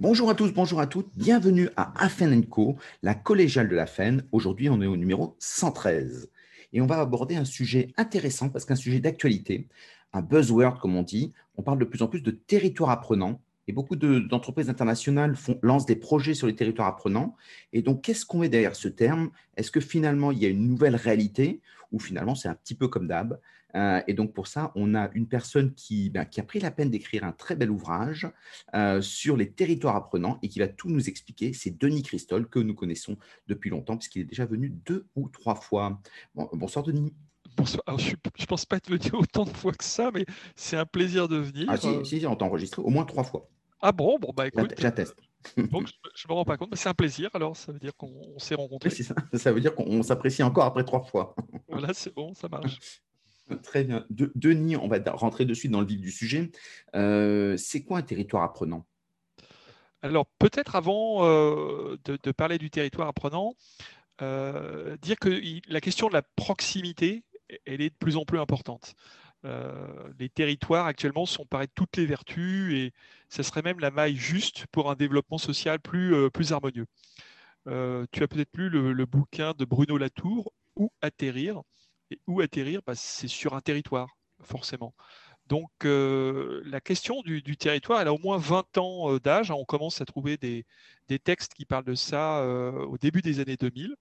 Bonjour 0.00 0.30
à 0.30 0.34
tous, 0.34 0.50
bonjour 0.54 0.80
à 0.80 0.86
toutes, 0.86 1.10
bienvenue 1.14 1.68
à 1.76 1.92
Afen 2.02 2.46
Co, 2.46 2.76
la 3.02 3.14
collégiale 3.14 3.68
de 3.68 3.76
la 3.76 3.84
FEN. 3.84 4.24
Aujourd'hui, 4.32 4.70
on 4.70 4.80
est 4.80 4.86
au 4.86 4.96
numéro 4.96 5.36
113 5.40 6.30
et 6.72 6.80
on 6.80 6.86
va 6.86 7.00
aborder 7.00 7.36
un 7.36 7.44
sujet 7.44 7.88
intéressant 7.98 8.48
parce 8.48 8.64
qu'un 8.64 8.76
sujet 8.76 8.98
d'actualité, 8.98 9.68
un 10.14 10.22
buzzword 10.22 10.78
comme 10.80 10.96
on 10.96 11.02
dit. 11.02 11.34
On 11.58 11.62
parle 11.62 11.78
de 11.78 11.84
plus 11.84 12.00
en 12.00 12.08
plus 12.08 12.22
de 12.22 12.30
territoire 12.30 12.88
apprenant 12.88 13.42
et 13.68 13.74
beaucoup 13.74 13.94
d'entreprises 13.94 14.70
internationales 14.70 15.36
font, 15.36 15.58
lancent 15.60 15.84
des 15.84 15.96
projets 15.96 16.32
sur 16.32 16.46
les 16.46 16.56
territoires 16.56 16.88
apprenants. 16.88 17.36
Et 17.74 17.82
donc, 17.82 18.00
qu'est-ce 18.00 18.24
qu'on 18.24 18.38
met 18.38 18.48
derrière 18.48 18.76
ce 18.76 18.88
terme? 18.88 19.28
Est-ce 19.58 19.70
que 19.70 19.80
finalement, 19.80 20.32
il 20.32 20.38
y 20.38 20.46
a 20.46 20.48
une 20.48 20.66
nouvelle 20.66 20.96
réalité? 20.96 21.60
Ou 21.92 21.98
finalement, 21.98 22.34
c'est 22.34 22.48
un 22.48 22.54
petit 22.54 22.74
peu 22.74 22.88
comme 22.88 23.06
d'hab 23.06 23.40
euh, 23.74 24.00
Et 24.06 24.14
donc, 24.14 24.32
pour 24.32 24.46
ça, 24.46 24.72
on 24.74 24.94
a 24.94 25.10
une 25.14 25.26
personne 25.26 25.74
qui, 25.74 26.10
ben, 26.10 26.24
qui 26.24 26.40
a 26.40 26.42
pris 26.42 26.60
la 26.60 26.70
peine 26.70 26.90
d'écrire 26.90 27.24
un 27.24 27.32
très 27.32 27.56
bel 27.56 27.70
ouvrage 27.70 28.28
euh, 28.74 29.00
sur 29.00 29.36
les 29.36 29.50
territoires 29.50 29.96
apprenants 29.96 30.38
et 30.42 30.48
qui 30.48 30.58
va 30.58 30.68
tout 30.68 30.88
nous 30.88 31.08
expliquer. 31.08 31.52
C'est 31.52 31.78
Denis 31.78 32.02
Christol, 32.02 32.48
que 32.48 32.58
nous 32.58 32.74
connaissons 32.74 33.16
depuis 33.48 33.70
longtemps, 33.70 33.96
puisqu'il 33.96 34.22
est 34.22 34.24
déjà 34.24 34.46
venu 34.46 34.70
deux 34.70 35.06
ou 35.16 35.28
trois 35.28 35.54
fois. 35.54 36.00
bonsoir, 36.34 36.84
Denis. 36.84 37.14
Bonsoir. 37.56 37.82
je 37.98 38.12
ne 38.12 38.46
pense 38.46 38.64
pas 38.64 38.76
être 38.76 38.90
venu 38.90 39.10
autant 39.12 39.44
de 39.44 39.50
fois 39.50 39.72
que 39.72 39.84
ça, 39.84 40.10
mais 40.14 40.24
c'est 40.54 40.76
un 40.76 40.86
plaisir 40.86 41.28
de 41.28 41.36
venir. 41.36 41.66
Ah, 41.68 41.76
si, 41.76 42.20
si, 42.20 42.26
on 42.26 42.36
t'a 42.36 42.44
enregistré 42.44 42.80
au 42.82 42.90
moins 42.90 43.04
trois 43.04 43.24
fois. 43.24 43.48
Ah 43.82 43.92
bon, 43.92 44.18
bon 44.18 44.32
bah 44.36 44.46
écoute. 44.46 44.74
J'atteste. 44.78 45.16
Donc 45.56 45.88
je 46.14 46.26
ne 46.28 46.32
me 46.32 46.34
rends 46.34 46.44
pas 46.44 46.56
compte, 46.56 46.70
mais 46.70 46.76
c'est 46.76 46.88
un 46.88 46.94
plaisir. 46.94 47.30
Alors 47.32 47.56
ça 47.56 47.72
veut 47.72 47.78
dire 47.78 47.96
qu'on 47.96 48.38
s'est 48.38 48.54
rencontrés. 48.54 48.90
ça. 48.90 49.14
ça. 49.32 49.52
veut 49.52 49.60
dire 49.60 49.74
qu'on 49.74 50.02
s'apprécie 50.02 50.42
encore 50.42 50.64
après 50.64 50.84
trois 50.84 51.02
fois. 51.02 51.34
Voilà, 51.80 51.94
c'est 51.94 52.14
bon, 52.14 52.34
ça 52.34 52.48
marche. 52.48 53.02
Très 53.62 53.84
bien. 53.84 54.06
Denis, 54.10 54.76
on 54.76 54.86
va 54.86 54.98
rentrer 55.12 55.44
de 55.44 55.54
suite 55.54 55.72
dans 55.72 55.80
le 55.80 55.86
vif 55.86 56.00
du 56.00 56.12
sujet. 56.12 56.50
Euh, 56.94 57.56
c'est 57.56 57.82
quoi 57.82 57.98
un 57.98 58.02
territoire 58.02 58.44
apprenant? 58.44 58.86
Alors 60.02 60.26
peut-être 60.38 60.76
avant 60.76 61.26
euh, 61.26 61.98
de, 62.04 62.32
parler 62.32 62.58
du 62.58 62.70
territoire 62.70 63.08
apprenant, 63.08 63.54
euh, 64.22 64.96
dire 64.98 65.18
que 65.18 65.42
la 65.68 65.80
question 65.80 66.08
de 66.08 66.14
la 66.14 66.22
proximité, 66.22 67.24
elle 67.66 67.80
est 67.80 67.90
de 67.90 67.96
plus 67.98 68.16
en 68.16 68.24
plus 68.24 68.38
importante. 68.38 68.94
Euh, 69.46 70.12
les 70.18 70.28
territoires 70.28 70.86
actuellement 70.86 71.24
sont 71.24 71.46
parés 71.46 71.66
de 71.66 71.72
toutes 71.74 71.96
les 71.96 72.04
vertus 72.04 72.74
et 72.74 72.92
ce 73.30 73.42
serait 73.42 73.62
même 73.62 73.80
la 73.80 73.90
maille 73.90 74.16
juste 74.16 74.66
pour 74.66 74.90
un 74.90 74.94
développement 74.94 75.38
social 75.38 75.80
plus, 75.80 76.14
euh, 76.14 76.30
plus 76.30 76.52
harmonieux. 76.52 76.86
Euh, 77.66 78.06
tu 78.12 78.22
as 78.22 78.28
peut-être 78.28 78.54
lu 78.56 78.68
le, 78.68 79.06
bouquin 79.06 79.52
de 79.56 79.64
Bruno 79.64 79.96
Latour, 79.96 80.52
Où 80.76 80.90
atterrir 81.00 81.62
Et 82.10 82.18
où 82.26 82.40
atterrir 82.40 82.80
bah, 82.86 82.94
C'est 82.94 83.28
sur 83.28 83.54
un 83.54 83.60
territoire, 83.60 84.08
forcément. 84.42 84.94
Donc 85.46 85.70
la 85.82 86.80
question 86.80 87.22
du, 87.22 87.56
territoire, 87.56 88.00
elle 88.00 88.06
a 88.06 88.12
au 88.12 88.18
moins 88.18 88.38
20 88.38 88.78
ans 88.78 89.16
d'âge. 89.16 89.50
On 89.50 89.64
commence 89.64 90.00
à 90.00 90.04
trouver 90.04 90.36
des, 90.36 90.64
des, 91.08 91.18
textes 91.18 91.54
qui 91.54 91.64
parlent 91.64 91.84
de 91.84 91.96
ça 91.96 92.46
au 92.46 92.96
début 92.98 93.20
des 93.20 93.40
années 93.40 93.56
2000. 93.56 93.96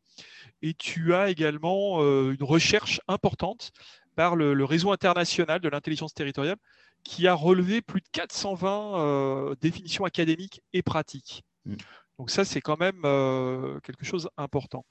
Et 0.61 0.75
tu 0.75 1.15
as 1.15 1.31
également 1.31 2.01
une 2.03 2.43
recherche 2.43 3.01
importante 3.07 3.71
par 4.19 4.35
le, 4.35 4.65
réseau 4.65 4.91
international 4.91 5.61
de 5.61 5.69
l'intelligence 5.69 6.13
territoriale 6.13 6.57
qui 7.05 7.25
a 7.25 7.33
relevé 7.33 7.81
plus 7.81 8.01
de 8.01 8.07
420 8.11 8.99
euh, 8.99 9.55
définitions 9.61 10.03
académiques 10.03 10.61
et 10.73 10.81
pratiques. 10.81 11.41
Mm. 11.63 11.75
Donc 12.17 12.29
ça, 12.29 12.43
c'est 12.43 12.59
quand 12.59 12.77
même 12.77 12.99
euh, 13.05 13.79
quelque 13.79 14.03
chose 14.03 14.27
d'important. 14.37 14.83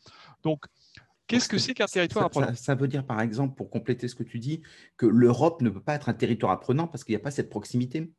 Donc, 0.42 0.64
qu'est-ce 1.28 1.48
que 1.48 1.58
c'est 1.58 1.74
qu'un 1.74 1.86
territoire 1.86 2.24
apprenant? 2.24 2.54
ça, 2.54 2.74
veut 2.74 2.88
dire, 2.88 3.04
par 3.04 3.20
exemple, 3.20 3.54
pour 3.54 3.70
compléter 3.70 4.08
ce 4.08 4.16
que 4.16 4.24
tu 4.24 4.40
dis, 4.40 4.62
que 4.96 5.06
l'Europe 5.06 5.62
ne 5.62 5.70
peut 5.70 5.82
pas 5.82 5.94
être 5.94 6.08
un 6.08 6.14
territoire 6.14 6.50
apprenant 6.50 6.88
parce 6.88 7.04
qu'il 7.04 7.14
n'y 7.14 7.20
a 7.20 7.22
pas 7.22 7.30
cette 7.30 7.50
proximité? 7.50 8.10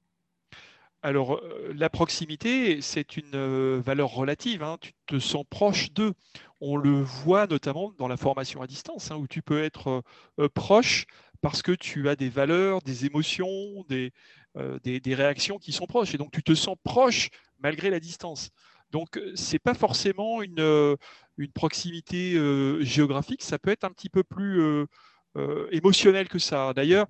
Alors, 1.01 1.37
euh, 1.37 1.71
la 1.75 1.89
proximité, 1.89 2.81
c'est 2.81 3.15
une 3.15 3.35
euh, 3.35 3.81
valeur 3.83 4.09
relative. 4.09 4.63
Hein. 4.63 4.77
Tu 4.81 4.91
te 5.05 5.17
sens 5.17 5.45
proche 5.49 5.93
d'eux. 5.93 6.13
On 6.59 6.75
le 6.75 7.01
voit 7.01 7.47
notamment 7.47 7.93
dans 7.97 8.09
la 8.09 8.17
formation 8.17 8.61
à 8.61 8.67
distance, 8.67 9.11
hein, 9.11 9.15
où 9.15 9.25
tu 9.25 9.41
peux 9.41 9.63
être 9.63 10.03
euh, 10.39 10.49
proche 10.49 11.05
parce 11.41 11.61
que 11.61 11.71
tu 11.71 12.09
as 12.09 12.17
des 12.17 12.27
valeurs, 12.27 12.81
des 12.81 13.05
émotions, 13.05 13.85
des, 13.87 14.11
des, 14.83 15.15
réactions 15.15 15.57
qui 15.57 15.71
sont 15.71 15.85
proches. 15.85 16.13
Et 16.13 16.17
donc, 16.17 16.31
tu 16.31 16.43
te 16.43 16.53
sens 16.53 16.75
proche 16.83 17.29
malgré 17.59 17.89
la 17.89 18.01
distance. 18.01 18.49
Donc, 18.91 19.21
ce 19.35 19.53
n'est 19.53 19.59
pas 19.59 19.73
forcément 19.73 20.41
une, 20.41 20.97
une 21.39 21.51
proximité 21.51 22.33
géographique, 22.81 23.41
ça 23.41 23.57
peut 23.57 23.71
être 23.71 23.83
un 23.83 23.89
petit 23.89 24.09
peu 24.09 24.23
plus 24.23 24.85
émotionnel 25.71 26.27
que 26.27 26.37
ça. 26.37 26.73
D'ailleurs, 26.73 27.07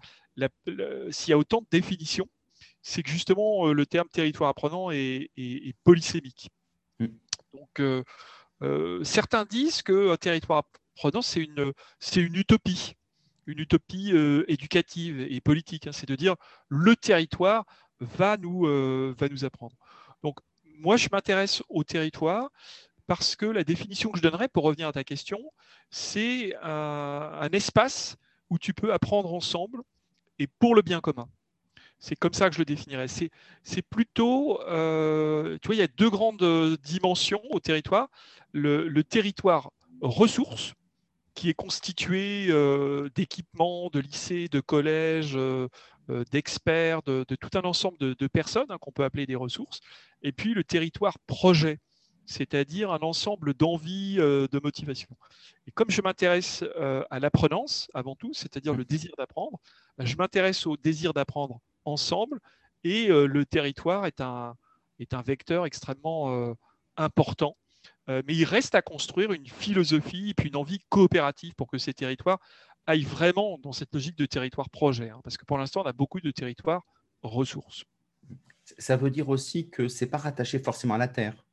s'il 1.11 1.31
y 1.31 1.33
a 1.33 1.37
autant 1.37 1.59
de 1.61 1.67
définitions, 1.69 2.29
c'est 2.81 3.03
que 3.03 3.09
justement 3.09 3.67
euh, 3.67 3.73
le 3.73 3.85
terme 3.85 4.07
territoire 4.09 4.49
apprenant 4.49 4.91
est, 4.91 5.29
polysémique. 5.83 6.49
Mm. 6.99 7.07
Donc 7.53 7.79
euh, 7.79 8.03
euh, 8.61 9.03
certains 9.03 9.45
disent 9.45 9.81
qu'un 9.81 10.17
territoire 10.17 10.63
apprenant, 10.95 11.21
c'est 11.21 11.41
une, 11.41 11.73
une 12.15 12.35
utopie, 12.35 12.93
une 13.45 13.59
utopie 13.59 14.11
éducative 14.47 15.21
et 15.21 15.41
politique. 15.41 15.87
Hein. 15.87 15.91
c'est 15.91 16.09
de 16.09 16.15
dire 16.15 16.35
le 16.67 16.95
territoire 16.95 17.65
va 17.99 18.37
nous, 18.37 18.61
va 19.15 19.29
nous 19.29 19.45
apprendre. 19.45 19.75
Donc 20.23 20.37
moi, 20.79 20.97
je 20.97 21.09
m'intéresse 21.11 21.63
au 21.69 21.83
territoire 21.83 22.49
parce 23.09 23.35
que 23.35 23.47
la 23.47 23.63
définition 23.63 24.11
que 24.11 24.19
je 24.19 24.21
donnerais, 24.21 24.47
pour 24.47 24.63
revenir 24.63 24.87
à 24.87 24.91
ta 24.93 25.03
question, 25.03 25.39
c'est 25.89 26.55
un 26.61 27.49
espace 27.51 28.17
où 28.51 28.59
tu 28.59 28.75
peux 28.75 28.93
apprendre 28.93 29.33
ensemble 29.33 29.81
et 30.37 30.45
pour 30.45 30.75
le 30.75 30.83
bien 30.83 31.01
commun. 31.01 31.27
C'est 31.97 32.15
comme 32.15 32.35
ça 32.35 32.49
que 32.49 32.53
je 32.53 32.59
le 32.59 32.65
définirais. 32.65 33.07
C'est 33.07 33.81
plutôt, 33.81 34.61
euh, 34.61 35.57
tu 35.59 35.69
vois, 35.69 35.75
il 35.75 35.79
y 35.79 35.81
a 35.81 35.87
deux 35.87 36.11
grandes 36.11 36.43
euh, 36.43 36.77
dimensions 36.83 37.41
au 37.49 37.59
territoire. 37.59 38.09
Le, 38.51 39.01
territoire 39.01 39.71
ressources, 40.01 40.75
qui 41.33 41.49
est 41.49 41.55
constitué 41.55 42.45
euh, 42.51 43.09
d'équipements, 43.15 43.89
de 43.89 44.01
lycées, 44.01 44.49
de 44.49 44.59
collèges, 44.59 45.35
d'experts, 46.31 47.01
de, 47.01 47.23
tout 47.23 47.57
un 47.57 47.61
ensemble 47.61 47.97
de, 47.97 48.27
personnes 48.27 48.67
hein, 48.69 48.77
qu'on 48.79 48.91
peut 48.91 49.03
appeler 49.03 49.25
des 49.25 49.35
ressources. 49.35 49.79
Et 50.21 50.31
puis 50.31 50.53
le 50.53 50.63
territoire 50.63 51.17
projet, 51.25 51.79
c'est-à-dire 52.29 52.91
un 52.91 52.99
ensemble 52.99 53.53
d'envie, 53.53 54.15
de 54.17 54.59
motivation. 54.63 55.09
Et 55.67 55.71
comme 55.71 55.89
je 55.89 56.01
m'intéresse 56.01 56.63
à 57.09 57.19
l'apprenance 57.19 57.89
avant 57.93 58.15
tout, 58.15 58.33
c'est-à-dire 58.33 58.73
le 58.73 58.85
désir 58.85 59.11
d'apprendre, 59.17 59.59
bah, 59.97 60.05
je 60.05 60.15
m'intéresse 60.15 60.65
au 60.65 60.77
désir 60.77 61.13
d'apprendre 61.13 61.59
ensemble. 61.85 62.39
Et 62.83 63.09
euh, 63.09 63.25
le 63.25 63.45
territoire 63.45 64.05
est 64.05 64.21
un, 64.21 64.55
est 64.99 65.13
un 65.13 65.21
vecteur 65.21 65.65
extrêmement 65.65 66.33
euh, 66.33 66.53
important. 66.97 67.57
Euh, 68.07 68.21
mais 68.25 68.35
il 68.35 68.45
reste 68.45 68.75
à 68.75 68.81
construire 68.81 69.33
une 69.33 69.47
philosophie 69.47 70.29
et 70.29 70.33
puis 70.33 70.49
une 70.49 70.55
envie 70.55 70.79
coopérative 70.89 71.53
pour 71.55 71.67
que 71.67 71.77
ces 71.77 71.93
territoires 71.93 72.39
aillent 72.85 73.03
vraiment 73.03 73.59
dans 73.59 73.71
cette 73.71 73.93
logique 73.93 74.17
de 74.17 74.25
territoire 74.25 74.69
projet. 74.69 75.09
Hein, 75.09 75.19
parce 75.23 75.37
que 75.37 75.45
pour 75.45 75.57
l'instant, 75.57 75.81
on 75.81 75.85
a 75.85 75.93
beaucoup 75.93 76.21
de 76.21 76.31
territoires 76.31 76.83
ressources. 77.21 77.83
Ça 78.77 78.97
veut 78.97 79.11
dire 79.11 79.29
aussi 79.29 79.69
que 79.69 79.87
ce 79.87 80.05
n'est 80.05 80.09
pas 80.09 80.17
rattaché 80.17 80.59
forcément 80.59 80.93
à 80.93 80.97
la 80.97 81.07
terre, 81.07 81.43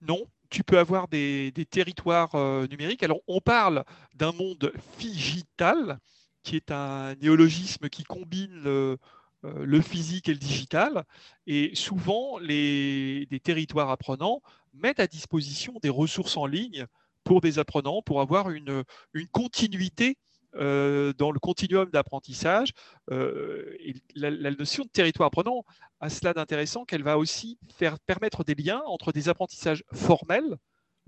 Non, 0.00 0.26
tu 0.50 0.62
peux 0.64 0.78
avoir 0.78 1.08
des, 1.08 1.50
des 1.52 1.66
territoires 1.66 2.34
numériques. 2.68 3.02
Alors, 3.02 3.20
on 3.26 3.40
parle 3.40 3.84
d'un 4.14 4.32
monde 4.32 4.72
digital, 4.98 5.98
qui 6.44 6.56
est 6.56 6.70
un 6.70 7.16
néologisme 7.16 7.88
qui 7.88 8.04
combine 8.04 8.54
le, 8.62 8.98
euh, 9.44 9.82
physique 9.82 10.28
et 10.28 10.32
le 10.32 10.38
digital. 10.38 11.04
Et 11.46 11.74
souvent, 11.74 12.38
les, 12.38 13.26
territoires 13.42 13.90
apprenants 13.90 14.42
mettent 14.72 15.00
à 15.00 15.06
disposition 15.06 15.74
des 15.82 15.88
ressources 15.88 16.36
en 16.36 16.46
ligne 16.46 16.86
pour 17.24 17.40
des 17.40 17.58
apprenants, 17.58 18.02
pour 18.02 18.20
avoir 18.20 18.50
une 18.50 18.84
continuité 19.32 20.18
euh, 20.56 21.12
dans 21.14 21.32
le 21.32 21.40
continuum 21.40 21.90
d'apprentissage. 21.90 22.72
Euh, 23.10 23.76
la, 24.14 24.50
notion 24.52 24.84
de 24.84 24.88
territoire 24.88 25.26
apprenant 25.26 25.64
a 26.00 26.08
cela 26.08 26.32
d'intéressant 26.32 26.84
qu'elle 26.84 27.02
va 27.02 27.18
aussi 27.18 27.58
permettre 28.06 28.44
des 28.44 28.54
liens 28.54 28.82
entre 28.86 29.10
des 29.10 29.28
apprentissages 29.28 29.82
formels 29.92 30.56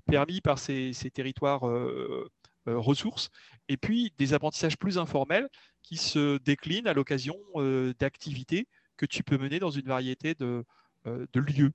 permis 0.07 0.41
par 0.41 0.59
ces, 0.59 0.93
territoires 1.13 1.69
euh, 1.69 2.29
ressources, 2.67 3.31
et 3.69 3.77
puis 3.77 4.13
des 4.19 4.35
apprentissages 4.35 4.77
plus 4.77 4.99
informels 4.99 5.49
qui 5.83 5.97
se 5.97 6.39
déclinent 6.39 6.89
à 6.89 6.93
l'occasion 6.93 7.37
d'activités 8.01 8.67
que 8.97 9.07
tu 9.07 9.23
peux 9.23 9.39
mener 9.39 9.61
dans 9.61 9.71
une 9.71 9.87
variété 9.87 10.35
de, 10.35 10.65
lieux. 11.35 11.73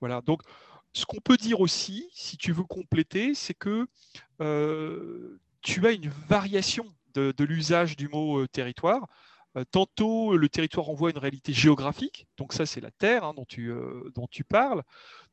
Voilà. 0.00 0.20
Donc, 0.20 0.42
ce 0.92 1.06
qu'on 1.06 1.20
peut 1.20 1.36
dire 1.36 1.60
aussi, 1.60 2.08
si 2.12 2.36
tu 2.36 2.52
veux 2.52 2.64
compléter, 2.64 3.34
c'est 3.34 3.54
que 3.54 3.86
tu 5.62 5.86
as 5.86 5.92
une 5.92 6.08
variation 6.28 6.86
de, 7.14 7.44
l'usage 7.44 7.96
du 7.96 8.08
mot 8.08 8.46
territoire. 8.46 9.08
tantôt, 9.72 10.36
le 10.36 10.48
territoire 10.48 10.86
renvoie 10.86 11.08
à 11.08 11.12
une 11.12 11.18
réalité 11.18 11.52
géographique, 11.52 12.28
donc 12.36 12.52
ça, 12.52 12.64
c'est 12.64 12.80
la 12.80 12.92
terre 12.92 13.24
hein, 13.24 13.34
dont, 13.34 13.44
tu, 13.44 13.72
dont 14.14 14.28
tu 14.30 14.44
parles 14.44 14.84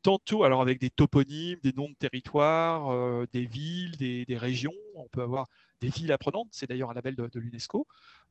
tantôt 0.06 0.44
alors 0.44 0.62
avec 0.62 0.80
des 0.80 0.92
toponymes, 0.92 1.58
des 1.64 1.74
noms 1.74 1.90
de 1.90 1.96
territoires, 1.96 2.94
euh, 2.94 3.26
des 3.34 3.48
villes, 3.48 3.98
des, 3.98 4.38
régions. 4.38 4.76
On 4.94 5.08
peut 5.08 5.24
avoir 5.24 5.48
des 5.82 5.90
villes 5.90 6.12
apprenantes, 6.12 6.50
c'est 6.52 6.70
d'ailleurs 6.70 6.92
un 6.92 6.94
label 6.94 7.16
de, 7.16 7.40
l'UNESCO, 7.40 7.88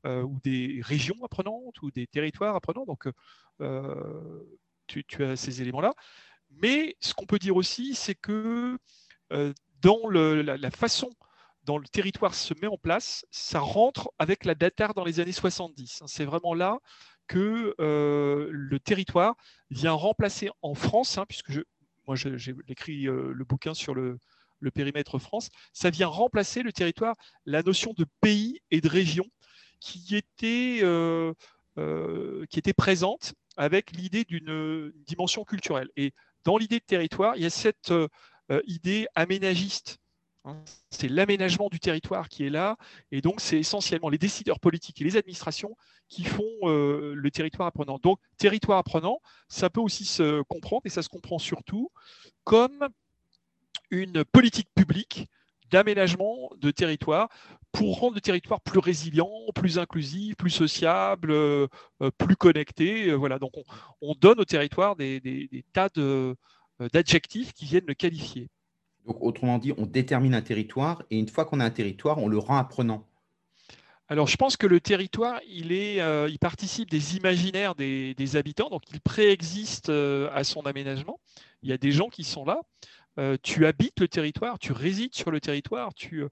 euh, 0.07 0.23
ou 0.23 0.39
des 0.45 0.81
régions 0.85 1.17
apprenantes, 1.25 1.83
ou 1.83 1.91
des 1.91 2.07
territoires 2.07 2.55
apprenants. 2.55 2.85
Donc, 2.85 3.09
euh, 3.61 4.45
tu, 4.87 5.05
as 5.25 5.35
ces 5.35 5.63
éléments-là. 5.63 5.95
Mais 6.63 6.95
ce 7.01 7.13
qu'on 7.13 7.27
peut 7.27 7.41
dire 7.41 7.57
aussi, 7.57 7.97
c'est 7.97 8.15
que 8.15 8.79
dans 9.83 10.09
la, 10.09 10.71
façon 10.71 11.11
dont 11.65 11.79
le 11.79 11.87
territoire 11.89 12.35
se 12.35 12.55
met 12.61 12.67
en 12.67 12.77
place, 12.77 13.25
ça 13.31 13.61
rentre 13.61 14.11
avec 14.19 14.45
la 14.45 14.55
DATAR 14.55 14.95
dans 14.95 15.05
les 15.05 15.21
années 15.21 15.33
70. 15.33 16.03
C'est 16.07 16.25
vraiment 16.25 16.55
là 16.55 16.79
que 17.27 17.75
le 17.79 18.79
territoire 18.81 19.35
vient 19.71 19.93
remplacer 19.93 20.51
en 20.63 20.75
France, 20.75 21.17
hein, 21.17 21.25
puisque 21.27 21.53
moi 22.07 22.17
j'ai 22.17 22.55
écrit 22.69 23.05
le 23.05 23.45
bouquin 23.45 23.73
sur 23.73 23.95
le, 23.95 24.19
périmètre 24.75 25.19
France, 25.19 25.51
ça 25.73 25.91
vient 25.91 26.07
remplacer 26.07 26.63
le 26.63 26.73
territoire, 26.73 27.17
la 27.45 27.63
notion 27.63 27.93
de 27.97 28.07
pays 28.21 28.61
et 28.71 28.81
de 28.81 28.89
région 28.89 29.27
qui 29.85 30.17
était, 30.17 30.81
euh, 30.83 31.35
euh, 31.79 32.47
présente 32.77 33.35
avec 33.57 33.93
l'idée 33.93 34.25
d'une 34.25 34.93
dimension 35.07 35.45
culturelle. 35.45 35.91
Et 35.97 36.13
dans 36.45 36.57
l'idée 36.57 36.79
de 36.79 36.85
territoire, 36.85 37.37
il 37.37 37.43
y 37.43 37.47
a 37.47 37.51
cette 37.51 37.91
euh, 37.91 38.09
idée 38.67 39.07
aménagiste. 39.15 39.99
Hein. 40.45 40.63
C'est 40.91 41.09
l'aménagement 41.09 41.69
du 41.69 41.81
territoire 41.81 42.29
qui 42.29 42.45
est 42.45 42.51
là, 42.51 42.77
et 43.11 43.21
donc 43.21 43.41
c'est 43.41 43.59
essentiellement 43.59 44.09
les 44.09 44.19
décideurs 44.19 44.61
politiques 44.61 45.01
et 45.01 45.05
les 45.05 45.17
administrations 45.17 45.77
qui 46.09 46.25
font 46.25 46.45
le 46.63 47.31
territoire 47.31 47.67
apprenant. 47.67 47.99
Donc, 48.03 48.21
territoire 48.37 48.79
apprenant, 48.79 49.21
ça 49.49 49.71
peut 49.71 49.81
aussi 49.81 50.05
se 50.05 50.43
comprendre, 50.43 50.83
et 50.85 50.91
ça 50.91 51.03
se 51.03 51.09
comprend 51.09 51.39
surtout 51.39 51.91
comme 52.45 52.89
une 53.91 54.25
politique 54.25 54.69
publique 54.75 55.29
d'aménagement 55.71 56.51
de 56.59 56.71
territoire 56.71 57.29
pour 57.73 57.99
rendre 57.99 58.15
le 58.15 58.21
territoire 58.21 58.61
plus 58.61 58.79
résilient, 58.79 59.33
plus 59.55 59.79
inclusif, 59.79 60.37
plus 60.37 60.51
sociable, 60.51 61.33
euh, 61.33 61.67
euh, 62.03 62.11
plus 62.13 62.37
connecté. 62.37 63.11
Euh, 63.11 63.15
voilà, 63.15 63.39
donc 63.39 63.53
on, 64.01 64.15
donne 64.15 64.39
au 64.39 64.45
territoire 64.45 64.95
des, 64.95 65.65
tas 65.73 65.89
d'adjectifs 66.93 67.53
qui 67.53 67.65
viennent 67.67 67.87
le 67.87 67.95
qualifier. 67.95 68.49
Donc 69.07 69.19
autrement 69.21 69.59
dit, 69.59 69.73
on 69.77 69.87
détermine 69.87 70.35
un 70.35 70.43
territoire 70.43 71.03
et 71.11 71.19
une 71.19 71.29
fois 71.29 71.45
qu'on 71.45 71.61
a 71.61 71.65
un 71.65 71.71
territoire, 71.71 72.19
on 72.19 72.29
le 72.29 72.39
rend 72.39 72.57
apprenant. 72.57 73.07
Alors, 74.09 74.27
je 74.27 74.37
pense 74.37 74.59
que 74.59 74.67
le 74.67 74.81
territoire, 74.81 75.41
il, 75.49 75.73
est, 75.73 75.97
il 76.29 76.39
participe 76.39 76.91
des 76.91 77.17
imaginaires 77.17 77.75
des, 77.75 78.37
habitants, 78.37 78.69
donc 78.69 78.83
il 78.93 79.01
préexiste 79.01 79.89
à 79.89 80.45
son 80.45 80.61
aménagement. 80.63 81.21
Il 81.63 81.71
y 81.71 81.73
a 81.73 81.79
des 81.79 81.91
gens 81.91 82.11
qui 82.11 82.23
sont 82.23 82.45
là. 82.45 82.61
Euh, 83.19 83.37
tu 83.43 83.65
habites 83.67 84.01
le 84.01 84.09
territoire, 84.09 84.59
tu 84.59 84.73
résides 84.73 85.15
sur 85.15 85.31
le 85.31 85.41
territoire, 85.41 85.95
tu, 85.95 86.23
euh, 86.23 86.29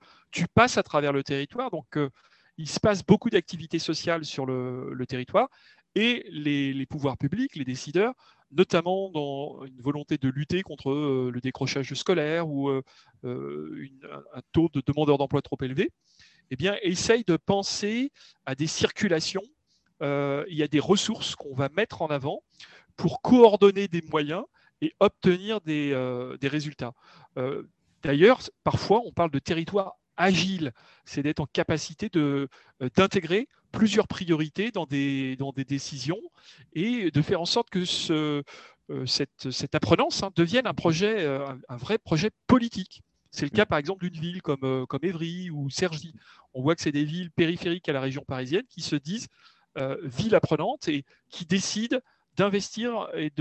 passes 0.55 0.79
à 0.79 0.83
travers 0.83 1.13
le 1.13 1.23
territoire. 1.23 1.71
Donc, 1.71 1.97
euh, 1.97 2.11
il 2.59 2.69
se 2.69 2.81
passe 2.81 3.05
beaucoup 3.05 3.31
d'activités 3.31 3.79
sociales 3.79 4.25
sur 4.25 4.47
le, 4.47 5.05
territoire 5.07 5.49
et 5.95 6.25
les, 6.31 6.87
pouvoirs 6.87 7.17
publics, 7.17 7.55
les 7.57 7.65
décideurs, 7.65 8.15
notamment 8.53 9.11
dans 9.11 9.65
une 9.65 9.81
volonté 9.81 10.19
de 10.19 10.29
lutter 10.29 10.63
contre 10.63 10.93
le 11.33 11.41
décrochage 11.41 11.93
scolaire 11.95 12.49
ou 12.49 12.69
un 12.69 12.83
taux 14.53 14.69
de 14.73 14.83
demandeurs 14.87 15.19
d'emploi 15.19 15.43
trop 15.43 15.57
élevé, 15.63 15.91
eh 16.51 16.57
bien, 16.57 16.77
essayent 16.83 17.25
de 17.25 17.37
penser 17.37 18.13
à 18.47 18.55
des 18.55 18.67
circulations. 18.67 19.43
il 20.01 20.55
y 20.55 20.63
a 20.63 20.69
des 20.69 20.81
ressources 20.81 21.35
qu'on 21.35 21.55
va 21.55 21.69
mettre 21.71 22.03
en 22.03 22.09
avant 22.09 22.43
pour 22.97 23.23
coordonner 23.23 23.89
des 23.89 24.03
moyens 24.03 24.45
et 24.83 24.95
obtenir 25.01 25.61
des, 25.61 25.93
euh, 25.93 26.37
résultats. 26.43 26.93
Euh, 27.39 27.63
d'ailleurs, 28.03 28.41
parfois, 28.65 29.01
on 29.05 29.13
parle 29.13 29.31
de 29.31 29.39
territoire 29.39 29.97
agile, 30.17 30.73
c'est 31.05 31.23
d'être 31.23 31.41
en 31.41 31.47
capacité 31.47 32.11
euh, 32.17 32.49
d'intégrer 32.97 33.49
plusieurs 33.73 34.07
priorités 34.07 34.71
dans 34.71 34.87
des, 34.87 35.37
dans 35.37 35.53
des 35.53 35.65
décisions 35.65 36.21
et 36.75 37.11
de 37.11 37.23
faire 37.23 37.41
en 37.41 37.47
sorte 37.47 37.71
que 37.71 37.85
ce, 37.85 38.43
cette, 39.07 39.51
cette, 39.51 39.75
apprenance 39.75 40.23
hein, 40.23 40.31
devienne 40.37 40.67
un 40.67 40.75
projet, 40.75 41.25
un, 41.27 41.77
vrai 41.77 41.97
projet 41.97 42.31
politique. 42.47 43.01
C'est 43.31 43.47
le 43.47 43.51
cas 43.51 43.65
par 43.65 43.79
exemple 43.79 44.07
d'une 44.07 44.21
ville 44.21 44.43
comme, 44.43 44.87
comme 44.87 45.01
Évry 45.03 45.49
ou 45.49 45.71
Cergy. 45.71 46.13
On 46.53 46.61
voit 46.61 46.75
que 46.75 46.83
c'est 46.83 46.93
des 46.93 47.05
villes 47.05 47.31
périphériques 47.31 47.89
à 47.89 47.95
la 47.95 48.03
région 48.03 48.25
parisienne 48.27 48.65
qui 48.69 48.83
se 48.83 48.97
disent 48.97 49.29
ville 50.03 50.35
apprenante 50.35 50.89
et 50.89 51.07
qui 51.31 51.47
décident 51.47 51.99
d'investir 52.37 53.09
et 53.15 53.33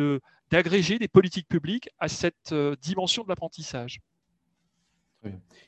d'agréger 0.52 1.00
des 1.00 1.08
politiques 1.08 1.48
publiques 1.48 1.90
à 2.00 2.08
cette 2.08 2.52
euh, 2.52 2.76
dimension 2.82 3.24
de 3.24 3.30
l'apprentissage. 3.30 4.00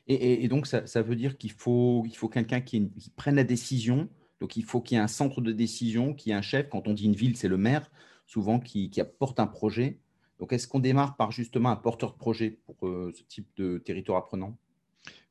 Et, 0.08 0.48
donc, 0.48 0.68
ça, 0.68 1.02
veut 1.02 1.16
dire 1.16 1.38
qu'il 1.38 1.52
faut, 1.52 2.06
faut 2.16 2.30
quelqu'un 2.30 2.62
qui, 2.62 2.90
prenne 3.16 3.36
la 3.36 3.44
décision. 3.44 4.10
Donc, 4.42 4.58
il 4.58 4.64
faut 4.64 4.82
qu'il 4.82 4.98
y 4.98 5.00
ait 5.00 5.04
un 5.04 5.08
centre 5.08 5.42
de 5.42 5.52
décision, 5.52 6.14
qui 6.14 6.32
ait 6.32 6.34
un 6.34 6.42
chef. 6.42 6.70
Quand 6.70 6.88
on 6.88 6.94
dit 6.94 7.06
une 7.06 7.16
ville, 7.16 7.38
c'est 7.38 7.48
le 7.48 7.58
maire, 7.58 7.90
souvent, 8.26 8.60
qui, 8.60 8.92
apporte 9.00 9.40
un 9.40 9.48
projet. 9.48 10.00
Donc, 10.40 10.54
est-ce 10.54 10.68
qu'on 10.68 10.80
démarre 10.80 11.16
par 11.16 11.32
justement 11.32 11.70
un 11.70 11.76
porteur 11.76 12.14
de 12.14 12.18
projet 12.18 12.60
pour 12.66 12.88
euh, 12.88 13.14
ce 13.16 13.24
type 13.24 13.48
de 13.56 13.78
territoire 13.78 14.18
apprenant? 14.18 14.58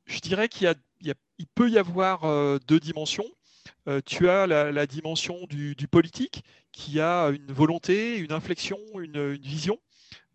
Je 0.04 0.20
dirais 0.20 0.48
qu'il 0.48 0.72
il 1.38 1.46
peut 1.54 1.69
y 1.69 1.78
avoir 1.78 2.24
euh, 2.24 2.58
deux 2.69 2.78
dimensions. 2.78 3.26
tu 4.06 4.28
as 4.28 4.46
la, 4.46 4.86
dimension 4.86 5.36
du, 5.48 5.74
politique 5.88 6.44
qui 6.70 7.00
a 7.00 7.28
une 7.28 7.52
volonté, 7.52 8.19
une 8.19 8.32
inflexion, 8.32 8.78
une, 9.00 9.34
vision. 9.34 9.78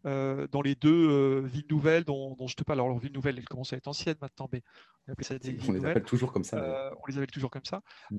Euh, 0.08 0.48
dans 0.52 0.62
les 0.62 0.76
deux 0.76 1.10
euh, 1.10 1.42
villes 1.46 1.68
nouvelles 1.70 2.06
dont, 2.06 2.36
je 2.48 2.56
te 2.56 2.64
parle. 2.64 2.80
Alors, 2.80 2.98
villes 2.98 3.14
nouvelles, 3.14 3.38
elles 3.38 3.46
commencent 3.46 3.74
à 3.74 3.78
être 3.78 3.88
anciennes 3.88 4.16
maintenant, 4.22 4.50
mais 4.52 4.64
on, 5.08 5.72
les 5.74 5.86
appelle 5.86 6.04
toujours 6.04 6.32
comme 6.32 6.44
ça. 6.44 6.58
Euh, 6.58 6.92
on 7.04 7.08
les 7.08 7.18
appelle 7.18 7.32
toujours 7.32 7.52
comme 7.52 7.66
ça. 7.66 7.82
Mm. 8.12 8.18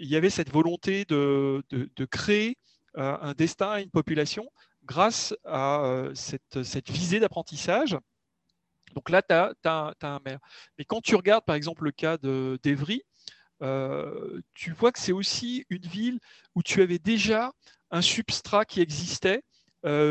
il 0.00 0.08
y 0.08 0.16
avait 0.16 0.30
cette 0.30 0.52
volonté 0.52 1.04
de, 1.06 1.62
créer 2.10 2.58
un 2.94 3.32
destin 3.34 3.70
à 3.70 3.80
une 3.80 3.90
population 3.90 4.48
grâce 4.84 5.34
à 5.44 6.10
cette, 6.14 6.62
cette, 6.62 6.90
visée 6.90 7.20
d'apprentissage. 7.20 7.96
Donc 8.94 9.10
là, 9.10 9.22
tu 9.22 9.34
as, 9.34 9.94
un 10.02 10.20
maire. 10.24 10.38
Mais 10.78 10.84
quand 10.84 11.00
tu 11.00 11.14
regardes, 11.16 11.44
par 11.44 11.56
exemple, 11.56 11.84
le 11.84 11.92
cas 11.92 12.18
d'Evry, 12.18 13.02
euh, 13.62 14.40
tu 14.54 14.72
vois 14.72 14.92
que 14.92 14.98
c'est 14.98 15.12
aussi 15.12 15.64
une 15.70 15.86
ville 15.86 16.18
où 16.54 16.62
tu 16.62 16.82
avais 16.82 16.98
déjà 16.98 17.52
un 17.90 18.02
substrat 18.02 18.64
qui 18.64 18.80
existait 18.80 19.42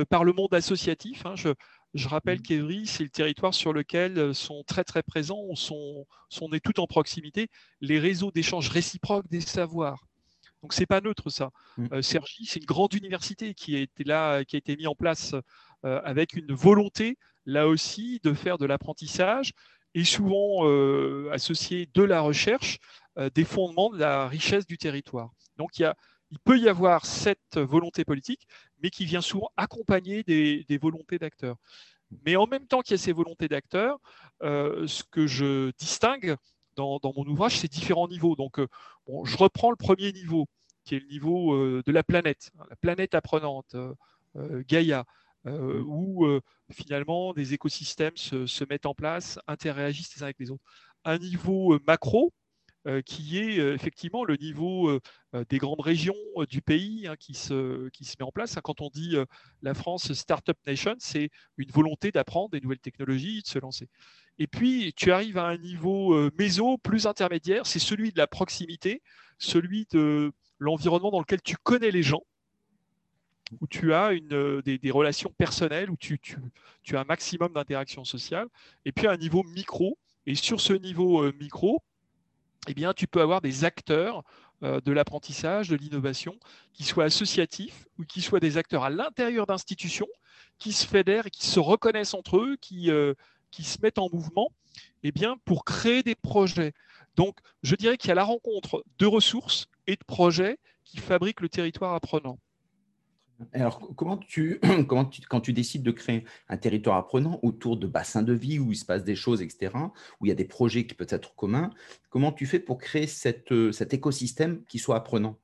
par 0.10 0.24
le 0.24 0.34
monde 0.34 0.54
associatif. 0.54 1.26
Hein. 1.26 1.36
Je, 1.36 2.08
rappelle 2.08 2.40
mmh. 2.40 2.44
qu'Evry, 2.44 2.88
c'est 2.88 3.04
le 3.04 3.10
territoire 3.10 3.54
sur 3.54 3.74
lequel 3.74 4.18
euh, 4.18 4.34
sont 4.34 4.64
très 4.68 4.84
très 4.84 5.04
présents, 5.04 5.56
sont, 5.56 6.06
sont 6.30 6.50
nés 6.50 6.60
tout 6.60 6.80
en 6.80 6.88
proximité, 6.88 7.48
les 7.82 8.00
réseaux 8.00 8.32
d'échange 8.32 8.70
réciproque 8.70 9.28
des 9.30 9.42
savoirs. 9.42 10.06
Donc 10.62 10.74
c'est 10.74 10.86
pas 10.86 11.02
neutre 11.02 11.30
ça. 11.30 11.52
Mmh. 11.78 12.02
Sergi, 12.02 12.46
c'est 12.46 12.60
une 12.60 12.66
grande 12.66 12.94
université 12.94 13.54
qui 13.54 13.76
a 13.76 13.80
été 13.80 14.04
là, 14.04 14.44
qui 14.44 14.56
a 14.56 14.60
été 14.60 14.76
mise 14.76 14.88
en 14.88 14.96
place 14.96 15.36
avec 15.84 16.34
une 16.34 16.52
volonté 16.52 17.20
là 17.46 17.68
aussi 17.68 18.20
de 18.24 18.34
faire 18.34 18.58
de 18.58 18.66
l'apprentissage 18.66 19.52
et 19.94 20.04
souvent 20.04 20.66
associé 21.32 21.88
de 21.94 22.02
la 22.02 22.22
recherche 22.22 22.80
euh, 23.18 23.30
des 23.34 23.46
fondements 23.46 23.90
de 23.90 23.98
la 23.98 24.28
richesse 24.28 24.68
du 24.68 24.78
territoire. 24.78 25.30
Donc 25.58 25.80
il, 25.80 25.90
il 26.36 26.40
peut 26.40 26.60
y 26.60 26.68
avoir 26.68 27.06
cette 27.06 27.58
volonté 27.58 28.04
politique, 28.04 28.46
mais 28.84 28.90
qui 28.90 29.06
vient 29.06 29.22
souvent 29.22 29.52
accompagner 29.56 30.22
des, 30.24 30.78
volontés 30.78 31.18
d'acteurs. 31.18 31.56
Mais 32.26 32.36
en 32.36 32.46
même 32.46 32.68
temps 32.68 32.82
qu'il 32.82 32.92
y 32.92 32.96
a 32.96 32.98
ces 32.98 33.14
volontés 33.14 33.48
d'acteurs, 33.48 34.00
euh, 34.44 34.86
ce 34.86 35.04
que 35.10 35.28
je 35.28 35.72
distingue 35.78 36.36
dans, 36.76 37.00
mon 37.16 37.26
ouvrage, 37.26 37.58
c'est 37.58 37.72
différents 37.72 38.10
niveaux. 38.10 38.36
Donc, 38.36 38.60
euh, 38.60 38.68
je 39.24 39.38
reprends 39.38 39.70
le 39.70 39.78
premier 39.78 40.12
niveau, 40.12 40.48
qui 40.84 40.96
est 40.96 41.00
le 41.00 41.08
niveau 41.08 41.82
de 41.82 41.92
la 41.92 42.04
planète, 42.04 42.52
hein, 42.60 42.66
la 42.70 42.76
planète 42.76 43.16
apprenante, 43.16 43.74
Gaïa, 44.36 45.06
où 45.46 46.28
finalement 46.70 47.32
des 47.34 47.54
écosystèmes 47.54 48.18
se, 48.18 48.46
se, 48.46 48.66
mettent 48.70 48.88
en 48.88 48.94
place, 48.94 49.40
interagissent 49.48 50.14
les 50.18 50.24
uns 50.24 50.26
avec 50.26 50.40
les 50.40 50.52
autres. 50.52 50.64
Un 51.06 51.18
niveau 51.18 51.80
macro, 51.88 52.34
euh, 52.34 52.45
qui 53.06 53.40
est 53.40 53.60
euh, 53.60 53.74
effectivement 53.74 54.24
le 54.24 54.36
niveau 54.36 54.90
euh, 54.90 55.00
des 55.50 55.58
grandes 55.58 55.82
régions 55.82 56.16
du 56.50 56.62
pays 56.62 57.08
hein, 57.08 57.16
qui, 57.18 57.34
se, 57.34 57.90
qui 57.90 58.06
se 58.06 58.16
met 58.20 58.26
en 58.26 58.32
place. 58.32 58.58
Hein, 58.58 58.62
quand 58.64 58.82
on 58.82 58.90
dit 58.90 59.16
la 59.62 59.74
France 59.74 60.14
Startup 60.14 60.58
Nation, 60.66 60.96
c'est 61.00 61.30
une 61.58 61.70
volonté 61.72 62.12
d'apprendre 62.12 62.52
des 62.52 62.62
nouvelles 62.62 62.80
technologies, 62.80 63.42
de 63.42 63.48
se 63.48 63.60
lancer. 63.60 63.90
Et 64.38 64.48
puis, 64.48 64.94
tu 64.96 65.12
arrives 65.12 65.38
à 65.38 65.46
un 65.46 65.58
niveau 65.58 66.30
méso 66.38 66.78
plus 66.78 67.08
intermédiaire, 67.08 67.66
c'est 67.66 67.80
celui 67.80 68.12
de 68.12 68.18
la 68.18 68.28
proximité, 68.28 69.02
celui 69.38 69.88
de 69.92 70.32
l'environnement 70.60 71.12
dans 71.12 71.20
lequel 71.20 71.42
tu 71.42 71.58
connais 71.58 71.92
les 71.92 72.04
gens, 72.04 72.24
où 73.62 73.68
tu 73.68 73.94
as 73.94 74.14
une, 74.14 74.62
des, 74.62 74.92
relations 74.92 75.34
personnelles, 75.38 75.90
où 75.90 75.98
tu, 75.98 76.20
tu, 76.20 76.98
as 76.98 77.02
un 77.02 77.06
maximum 77.06 77.54
d'interaction 77.54 78.06
sociale, 78.06 78.48
et 78.86 78.92
puis 78.92 79.08
à 79.08 79.12
un 79.12 79.18
niveau 79.18 79.44
micro. 79.44 79.98
Et 80.28 80.36
sur 80.36 80.60
ce 80.60 80.74
niveau 80.74 81.32
micro, 81.34 81.84
eh 82.68 82.74
bien, 82.74 82.94
tu 82.94 83.08
peux 83.08 83.22
avoir 83.22 83.42
des 83.42 83.66
acteurs 83.66 84.24
euh, 84.64 84.80
de 84.82 84.92
l'apprentissage, 84.92 85.70
de 85.70 85.76
l'innovation, 85.76 86.40
qui 86.74 86.84
soient 86.84 87.06
associatifs 87.06 87.88
ou 87.98 88.06
qui 88.06 88.22
soient 88.22 88.40
des 88.40 88.58
acteurs 88.58 88.84
à 88.84 88.90
l'intérieur 88.90 89.46
d'institutions, 89.46 90.08
qui 90.60 90.72
se 90.72 90.86
fédèrent 90.86 91.28
et 91.28 91.32
qui 91.32 91.46
se 91.46 91.60
reconnaissent 91.60 92.14
entre 92.14 92.38
eux, 92.38 92.58
qui, 92.62 92.90
euh, 92.90 93.14
qui 93.52 93.64
se 93.64 93.82
mettent 93.82 94.00
en 94.00 94.10
mouvement 94.12 94.52
eh 95.04 95.12
bien, 95.12 95.38
pour 95.46 95.66
créer 95.66 96.04
des 96.04 96.16
projets. 96.16 96.74
Donc, 97.16 97.38
je 97.64 97.76
dirais 97.76 97.98
qu'il 97.98 98.10
y 98.10 98.12
a 98.12 98.16
la 98.16 98.24
rencontre 98.24 98.84
de 98.98 99.06
ressources 99.06 99.68
et 99.88 99.96
de 99.96 100.04
projets 100.06 100.58
qui 100.84 100.98
fabriquent 100.98 101.42
le 101.42 101.50
territoire 101.50 101.94
apprenant. 101.94 102.38
Alors, 103.52 103.80
comment 103.96 104.18
tu, 104.18 104.60
comment 104.88 105.10
quand 105.30 105.42
tu 105.42 105.54
décides 105.54 105.84
de 105.84 105.92
créer 105.92 106.26
un 106.48 106.58
territoire 106.58 106.98
apprenant 106.98 107.40
autour 107.44 107.78
de 107.78 107.88
bassins 107.88 108.24
de 108.24 108.34
vie 108.34 108.60
où 108.60 108.72
il 108.72 108.76
se 108.76 108.86
passe 108.86 109.04
des 109.04 109.16
choses, 109.16 109.42
etc., 109.42 109.74
où 110.20 110.26
il 110.26 110.30
y 110.30 110.32
a 110.32 110.36
des 110.36 110.46
projets 110.46 110.86
qui 110.86 110.94
peuvent 110.94 111.08
être 111.10 111.36
communs, 111.36 111.72
comment 112.10 112.32
tu 112.32 112.46
fais 112.46 112.60
pour 112.60 112.78
créer 112.78 113.08
euh, 113.52 113.72
cet 113.72 113.94
écosystème 113.94 114.64
qui 114.66 114.80
soit 114.80 114.96
apprenant? 114.96 115.38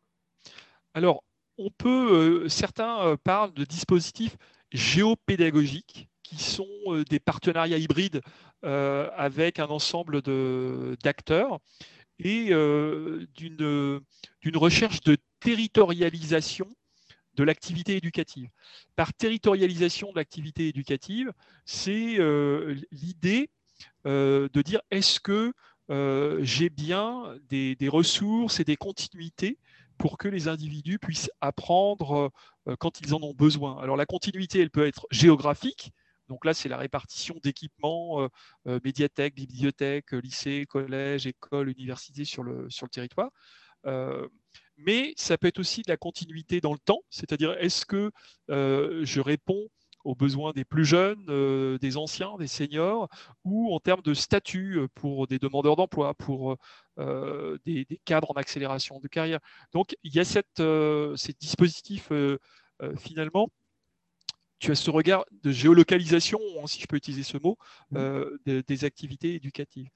Alors, 0.93 1.23
on 1.57 1.69
peut, 1.69 2.43
euh, 2.43 2.49
certains 2.49 3.01
euh, 3.01 3.17
parlent 3.21 3.53
de 3.53 3.65
dispositifs 3.65 4.37
géopédagogiques 4.71 6.07
qui 6.23 6.41
sont 6.41 6.65
des 7.09 7.19
partenariats 7.19 7.77
hybrides 7.77 8.21
avec 8.63 9.59
un 9.59 9.65
ensemble 9.65 10.21
d'acteurs 10.21 11.59
et 12.19 12.51
d'une 13.33 14.01
recherche 14.55 15.01
de 15.01 15.17
territorialisation 15.41 16.69
de 17.35 17.43
l'activité 17.43 17.95
éducative. 17.95 18.49
Par 18.95 19.13
territorialisation 19.13 20.11
de 20.11 20.17
l'activité 20.17 20.67
éducative, 20.67 21.31
c'est 21.65 22.19
euh, 22.19 22.75
l'idée 22.91 23.49
euh, 24.05 24.49
de 24.53 24.61
dire 24.61 24.81
est-ce 24.91 25.19
que 25.19 25.53
euh, 25.89 26.39
j'ai 26.43 26.69
bien 26.69 27.35
des, 27.49 27.77
ressources 27.87 28.59
et 28.59 28.63
des 28.63 28.75
continuités 28.75 29.57
pour 29.97 30.17
que 30.17 30.27
les 30.27 30.47
individus 30.47 30.99
puissent 30.99 31.31
apprendre 31.41 32.31
quand 32.79 33.01
ils 33.01 33.13
en 33.13 33.21
ont 33.21 33.33
besoin? 33.33 33.81
Alors 33.81 33.97
la 33.97 34.05
continuité, 34.05 34.59
elle 34.59 34.71
peut 34.71 34.85
être 34.85 35.07
géographique. 35.11 35.91
Donc 36.27 36.45
là, 36.45 36.53
c'est 36.53 36.69
la 36.69 36.77
répartition 36.77 37.35
d'équipements, 37.43 38.27
médiathèques, 38.65 39.35
bibliothèques, 39.35 40.13
lycées, 40.13 40.65
collèges, 40.67 41.27
écoles, 41.27 41.69
universités 41.69 42.25
sur 42.25 42.41
le, 42.41 42.69
sur 42.69 42.85
le 42.85 42.89
territoire 42.89 43.31
mais 44.85 45.13
ça 45.17 45.37
peut 45.37 45.47
être 45.47 45.59
aussi 45.59 45.81
de 45.81 45.89
la 45.89 45.97
continuité 45.97 46.61
dans 46.61 46.73
le 46.73 46.79
temps, 46.79 47.01
c'est-à-dire 47.09 47.53
est-ce 47.59 47.85
que 47.85 48.11
euh, 48.49 49.01
je 49.03 49.21
réponds 49.21 49.67
aux 50.03 50.15
besoins 50.15 50.51
des 50.51 50.65
plus 50.65 50.83
jeunes, 50.83 51.25
euh, 51.29 51.77
des 51.77 51.95
anciens, 51.95 52.35
des 52.39 52.47
seniors, 52.47 53.07
ou 53.43 53.73
en 53.73 53.79
termes 53.79 54.01
de 54.01 54.15
statut 54.15 54.79
euh, 54.79 54.87
pour 54.95 55.27
des 55.27 55.37
demandeurs 55.37 55.75
d'emploi, 55.75 56.13
pour 56.15 56.57
des, 56.97 57.87
cadres 58.05 58.31
en 58.31 58.33
accélération 58.33 58.99
de 58.99 59.07
carrière? 59.07 59.39
Donc 59.73 59.95
il 60.03 60.13
y 60.13 60.19
a 60.19 60.25
cette, 60.25 60.61
ces 61.15 61.33
dispositifs 61.39 62.11
finalement. 62.97 63.49
Tu 64.59 64.69
as 64.69 64.75
ce 64.75 64.91
regard 64.91 65.25
de 65.31 65.51
géolocalisation, 65.51 66.39
si 66.67 66.79
je 66.81 66.85
peux 66.85 66.95
utiliser 66.95 67.23
ce 67.23 67.37
mot, 67.37 67.57
mmh. 67.89 68.61
des 68.67 68.85
activités 68.85 69.33
éducatives. 69.33 69.89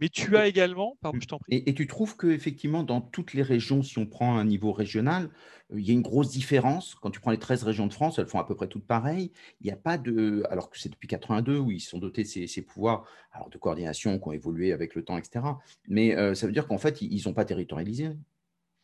Mais 0.00 0.08
tu 0.08 0.36
as 0.36 0.46
également, 0.46 0.96
pardon, 1.00 1.18
je 1.20 1.26
t'en 1.26 1.38
prie. 1.38 1.62
Et, 1.66 1.74
tu 1.74 1.86
trouves 1.86 2.16
qu'effectivement, 2.16 2.82
dans 2.82 3.00
toutes 3.00 3.34
les 3.34 3.42
régions, 3.42 3.82
si 3.82 3.98
on 3.98 4.06
prend 4.06 4.38
un 4.38 4.44
niveau 4.44 4.72
régional, 4.72 5.30
euh, 5.72 5.80
il 5.80 5.86
y 5.86 5.90
a 5.90 5.92
une 5.92 6.02
grosse 6.02 6.30
différence? 6.30 6.94
Quand 6.94 7.10
tu 7.10 7.20
prends 7.20 7.32
les 7.32 7.38
13 7.38 7.64
régions 7.64 7.86
de 7.86 7.92
France, 7.92 8.18
elles 8.18 8.26
font 8.26 8.38
à 8.38 8.44
peu 8.44 8.54
près 8.54 8.68
toutes 8.68 8.86
pareilles. 8.86 9.32
Il 9.60 9.66
n'y 9.66 9.72
a 9.72 9.76
pas 9.76 9.98
de. 9.98 10.44
Alors 10.50 10.70
que 10.70 10.78
c'est 10.78 10.88
depuis 10.88 11.08
82 11.08 11.58
où 11.58 11.70
ils 11.70 11.80
sont 11.80 11.98
dotés 11.98 12.22
de 12.22 12.28
ces, 12.28 12.62
pouvoirs 12.62 13.04
alors 13.32 13.50
de 13.50 13.58
coordination 13.58 14.18
qui 14.18 14.28
ont 14.28 14.32
évolué 14.32 14.72
avec 14.72 14.94
le 14.94 15.04
temps, 15.04 15.18
etc. 15.18 15.44
Mais 15.88 16.16
euh, 16.16 16.34
ça 16.34 16.46
veut 16.46 16.52
dire 16.52 16.68
qu'en 16.68 16.78
fait, 16.78 17.02
ils 17.02 17.22
n'ont 17.26 17.34
pas 17.34 17.44
territorialisé, 17.44 18.10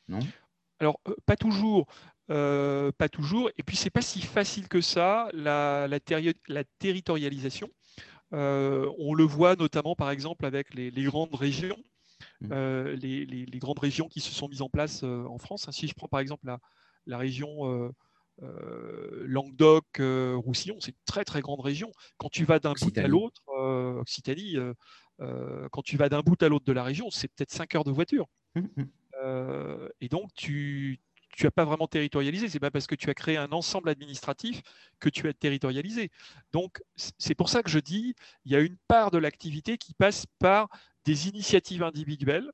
non? 0.08 0.20
Alors, 0.80 0.98
euh, 1.08 1.14
pas 1.26 1.36
toujours. 1.36 1.86
pas 2.26 3.08
toujours. 3.10 3.50
Et 3.56 3.62
puis, 3.62 3.76
c'est 3.76 3.90
pas 3.90 4.02
si 4.02 4.20
facile 4.20 4.66
que 4.66 4.80
ça, 4.80 5.28
la, 5.32 5.86
la, 5.86 5.98
la 6.48 6.64
territorialisation. 6.78 7.70
Euh, 8.34 8.90
on 8.98 9.14
le 9.14 9.24
voit 9.24 9.56
notamment, 9.56 9.94
par 9.94 10.10
exemple, 10.10 10.44
avec 10.44 10.74
les, 10.74 10.90
grandes 11.04 11.34
régions, 11.34 11.76
mmh. 12.40 12.48
euh, 12.52 12.96
les, 12.96 13.58
grandes 13.58 13.78
régions 13.78 14.08
qui 14.08 14.20
se 14.20 14.32
sont 14.32 14.48
mises 14.48 14.62
en 14.62 14.68
place 14.68 15.02
euh, 15.04 15.24
en 15.26 15.38
France. 15.38 15.68
Si 15.70 15.86
je 15.86 15.94
prends 15.94 16.08
par 16.08 16.20
exemple 16.20 16.46
la, 17.06 17.18
région 17.18 17.92
Languedoc-Roussillon, 18.40 20.76
c'est 20.80 20.90
une 20.90 21.04
très 21.06 21.24
très 21.24 21.40
grande 21.40 21.60
région. 21.60 21.92
Quand 22.18 22.28
tu 22.28 22.44
vas 22.44 22.58
d'un 22.58 22.72
bout 22.72 22.98
à 22.98 23.06
l'autre, 23.06 23.42
Occitanie, 24.00 24.56
quand 25.18 25.82
tu 25.84 25.96
vas 25.96 26.08
d'un 26.08 26.20
bout 26.20 26.42
à 26.42 26.48
l'autre 26.48 26.64
de 26.64 26.72
la 26.72 26.82
région, 26.82 27.10
c'est 27.10 27.28
peut-être 27.28 27.52
5 27.52 27.74
heures 27.76 27.84
de 27.84 27.92
voiture. 27.92 28.26
Mmh, 28.56 28.62
mmh. 28.76 29.88
et 30.00 30.08
donc, 30.08 30.30
tu, 30.34 30.98
tu 31.36 31.44
n'as 31.44 31.50
pas 31.50 31.64
vraiment 31.64 31.86
territorialisé. 31.86 32.48
C'est 32.48 32.60
pas 32.60 32.70
parce 32.70 32.86
que 32.86 32.94
tu 32.94 33.10
as 33.10 33.14
créé 33.14 33.36
un 33.36 33.52
ensemble 33.52 33.88
administratif 33.88 34.62
que 35.00 35.08
tu 35.08 35.28
as 35.28 35.32
territorialisé. 35.32 36.10
Donc, 36.52 36.82
c'est 36.96 37.34
pour 37.34 37.48
ça 37.48 37.62
que 37.62 37.70
je 37.70 37.78
dis, 37.78 38.14
il 38.44 38.52
y 38.52 38.56
a 38.56 38.60
une 38.60 38.76
part 38.88 39.10
de 39.10 39.18
l'activité 39.18 39.78
qui 39.78 39.94
passe 39.94 40.26
par 40.38 40.68
des 41.04 41.28
initiatives 41.28 41.82
individuelles, 41.82 42.50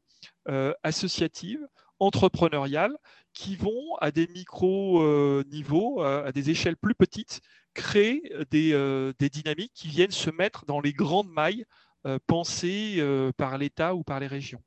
euh, 0.49 0.73
associatives, 0.83 1.67
entrepreneuriales, 1.99 2.97
qui 3.33 3.55
vont 3.57 3.97
à 4.01 4.11
des 4.11 4.27
micro-niveaux, 4.27 6.03
euh, 6.03 6.27
à 6.27 6.33
des 6.33 6.51
échelles 6.51 6.77
plus 6.77 6.95
petites, 6.95 7.41
créer 7.75 8.33
des, 8.51 8.73
euh, 8.73 9.13
des, 9.19 9.29
dynamiques 9.29 9.73
qui 9.75 9.89
viennent 9.89 10.11
se 10.11 10.31
mettre 10.31 10.65
dans 10.67 10.81
les 10.81 10.93
grandes 10.93 11.31
mailles 11.31 11.65
pensées 12.27 12.99
par 13.37 13.59
l'État 13.59 13.95
ou 13.95 14.03
par 14.03 14.21
les 14.21 14.27
régions. 14.27 14.63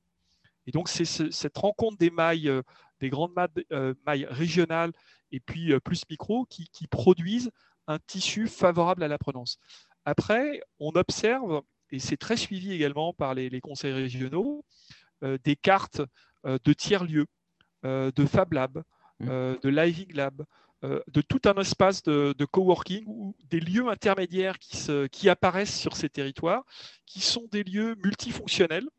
Et 0.67 0.71
donc, 0.71 0.87
c'est 0.87 1.03
cette 1.03 1.57
rencontre 1.57 1.97
des 1.97 2.11
mailles 2.11 2.61
des 3.03 3.09
grandes 3.09 3.35
euh, 3.73 3.93
mailles 4.07 4.25
régionales 4.29 4.93
et 5.33 5.41
puis 5.41 5.73
euh, 5.73 5.79
plus 5.81 6.03
micro 6.09 6.45
qui, 6.45 6.87
produisent 6.87 7.51
un 7.87 7.99
tissu 7.99 8.47
favorable 8.47 9.03
à 9.03 9.09
l'apprenance. 9.09 9.57
Après, 10.05 10.61
on 10.79 10.91
observe, 10.91 11.63
et 11.91 11.99
c'est 11.99 12.15
très 12.15 12.37
suivi 12.37 12.71
également 12.71 13.13
par 13.13 13.33
les, 13.33 13.59
conseils 13.59 13.91
régionaux, 13.91 14.63
euh, 15.23 15.37
des 15.43 15.57
cartes 15.57 16.01
de 16.45 16.73
tiers-lieux, 16.73 17.27
de 17.83 18.25
Fab 18.25 18.51
Lab, 18.51 18.83
mmh. 19.19 19.27
de 19.61 19.69
Living 19.69 20.13
Lab, 20.13 20.43
de 20.81 21.21
tout 21.21 21.39
un 21.45 21.53
espace 21.55 22.03
de, 22.03 22.45
coworking 22.45 23.05
ou 23.07 23.35
des 23.45 23.61
lieux 23.61 23.87
intermédiaires 23.87 24.59
qui, 24.59 24.77
qui, 25.09 25.29
apparaissent 25.29 25.77
sur 25.77 25.95
ces 25.95 26.09
territoires, 26.09 26.65
qui 27.05 27.21
sont 27.21 27.47
des 27.49 27.63
lieux 27.63 27.95
multifonctionnels 28.03 28.89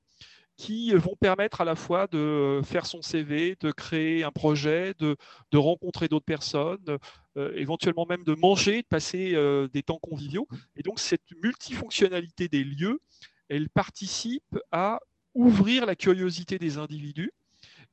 qui 0.57 0.93
vont 0.93 1.17
permettre 1.17 1.61
à 1.61 1.65
la 1.65 1.75
fois 1.75 2.07
de 2.07 2.61
faire 2.65 2.87
son 2.87 3.03
CV, 3.03 3.57
de 3.61 3.73
créer 3.73 4.23
un 4.25 4.31
projet, 4.31 4.95
de, 4.99 5.17
rencontrer 5.55 6.09
d'autres 6.09 6.25
personnes, 6.25 6.99
euh, 7.37 7.53
éventuellement 7.57 8.07
même 8.07 8.25
de 8.25 8.35
manger, 8.35 8.83
de 8.83 8.87
passer 8.87 9.35
euh, 9.35 9.69
des 9.69 9.83
temps 9.83 9.99
conviviaux. 9.99 10.47
Et 10.77 10.83
donc 10.83 11.01
cette 11.01 11.31
multifonctionnalité 11.43 12.49
des 12.49 12.65
lieux, 12.65 13.01
elle 13.49 13.69
participe 13.69 14.59
à 14.71 15.01
ouvrir 15.35 15.87
la 15.87 15.97
curiosité 15.97 16.59
des 16.59 16.79
individus 16.79 17.33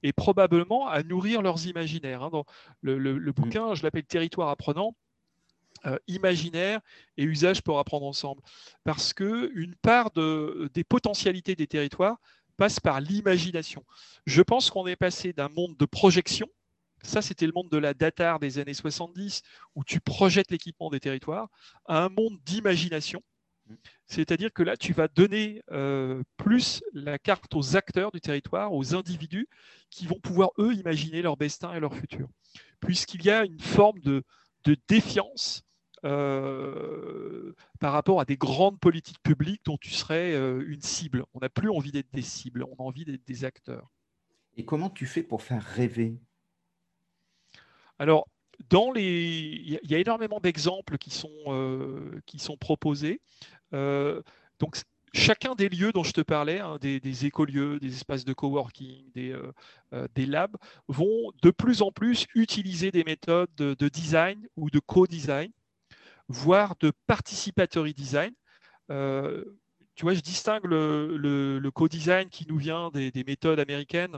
et 0.03 0.13
probablement 0.13 0.88
à 0.88 1.03
nourrir 1.03 1.41
leurs 1.41 1.65
imaginaires. 1.68 2.24
Hein. 2.24 2.30
Dans 2.32 2.46
le, 2.82 2.98
mmh. 2.98 3.32
bouquin, 3.32 3.74
je 3.74 3.84
l'appelle 3.84 4.06
Territoire 4.06 4.50
apprenant. 4.50 4.96
Euh, 5.88 5.98
imaginaire 6.08 6.80
et 7.18 7.24
usage 7.24 7.63
pour 7.63 7.80
apprendre 7.80 8.06
ensemble. 8.06 8.44
Parce 8.84 9.13
que 9.13 9.51
une 9.56 9.74
part 9.74 10.12
de, 10.12 10.70
des 10.75 10.84
potentialités 10.84 11.56
des 11.56 11.65
territoires 11.65 12.20
passe 12.51 12.79
par 12.79 13.01
l'imagination. 13.01 13.84
Je 14.25 14.41
pense 14.41 14.70
qu'on 14.70 14.88
est 14.88 14.96
passé 14.96 15.34
d'un 15.34 15.50
monde 15.50 15.75
de 15.77 15.86
projection, 15.86 16.48
ça 17.03 17.22
c'était 17.22 17.46
le 17.46 17.53
monde 17.53 17.70
de 17.70 17.77
la 17.77 17.93
datar 17.93 18.39
des 18.39 18.60
années 18.60 18.74
70, 18.74 19.41
où 19.75 19.84
tu 19.84 20.00
projettes 20.00 20.51
l'équipement 20.51 20.89
des 20.89 21.00
territoires, 21.00 21.50
à 21.86 22.03
un 22.03 22.10
monde 22.10 22.39
d'imagination. 22.46 23.24
C'est-à-dire 24.08 24.51
que 24.51 24.63
là, 24.63 24.75
tu 24.75 24.91
vas 24.91 25.08
donner 25.08 25.62
euh, 25.72 26.24
plus 26.36 26.84
la 26.93 27.17
carte 27.17 27.55
aux 27.55 27.77
acteurs 27.77 28.12
du 28.12 28.20
territoire, 28.20 28.74
aux 28.74 28.96
individus, 28.96 29.48
qui 29.89 30.05
vont 30.08 30.20
pouvoir, 30.20 30.50
eux, 30.58 30.74
imaginer 30.74 31.22
leur 31.22 31.38
destin 31.38 31.74
et 31.74 31.79
leur 31.79 31.96
futur. 31.96 32.27
Puisqu'il 32.81 33.24
y 33.24 33.29
a 33.29 33.46
une 33.46 33.60
forme 33.60 34.00
de, 34.00 34.24
de 34.65 34.75
défiance 34.88 35.63
euh, 36.03 37.53
par 37.79 37.93
rapport 37.93 38.20
à 38.20 38.25
des 38.25 38.38
grandes 38.38 38.79
politiques 38.79 39.22
publiques 39.22 39.62
dont 39.65 39.77
tu 39.77 39.91
serais 39.91 40.34
euh, 40.34 40.63
une 40.67 40.81
cible. 40.81 41.25
On 41.36 41.39
n'a 41.39 41.50
plus 41.50 41.70
envie 41.70 41.91
d'être 41.91 42.12
des 42.12 42.24
cibles, 42.24 42.63
on 42.63 42.74
a 42.84 42.88
envie 42.88 43.05
d'être 43.05 43.25
des 43.27 43.46
acteurs. 43.46 43.91
Et 44.58 44.65
comment 44.65 44.89
tu 44.89 45.05
fais 45.05 45.22
pour 45.22 45.43
faire 45.43 45.63
rêver? 45.63 46.15
Alors, 48.00 48.27
dans 48.70 48.91
les... 48.91 49.79
il 49.84 49.91
y 49.91 49.96
a 49.96 50.00
énormément 50.00 50.39
d'exemples 50.39 50.98
qui, 50.98 51.12
sont, 51.12 51.29
euh, 51.48 52.20
qui 52.25 52.39
sont 52.39 52.58
proposés. 52.58 53.22
donc, 53.72 54.77
chacun 55.13 55.53
des 55.53 55.70
lieux 55.70 55.91
dont 55.91 56.03
je 56.03 56.13
te 56.13 56.22
parlais, 56.22 56.60
hein, 56.60 56.79
des, 56.81 57.25
écolieux, 57.27 57.79
des 57.79 57.93
espaces 57.93 58.25
de 58.25 58.34
coworking, 58.34 59.12
des, 59.13 59.36
des 60.15 60.25
labs, 60.25 60.58
vont 60.88 61.31
de 61.43 61.51
plus 61.51 61.84
en 61.84 61.91
plus 61.91 62.25
utiliser 62.34 62.89
des 62.89 63.03
méthodes 63.03 63.53
de 63.55 63.89
design 63.89 64.48
ou 64.55 64.72
de 64.72 64.79
co-design 64.79 65.51
voire 66.28 66.75
de 66.80 66.92
participatory 67.08 67.94
design. 67.94 68.34
Euh, 68.90 69.44
tu 69.96 70.04
vois, 70.04 70.13
je 70.13 70.22
distingue 70.22 70.66
le, 70.66 71.70
co-design 71.74 72.30
qui 72.30 72.46
nous 72.48 72.58
vient 72.58 72.90
des, 72.92 73.24
méthodes 73.25 73.60
américaines 73.60 74.18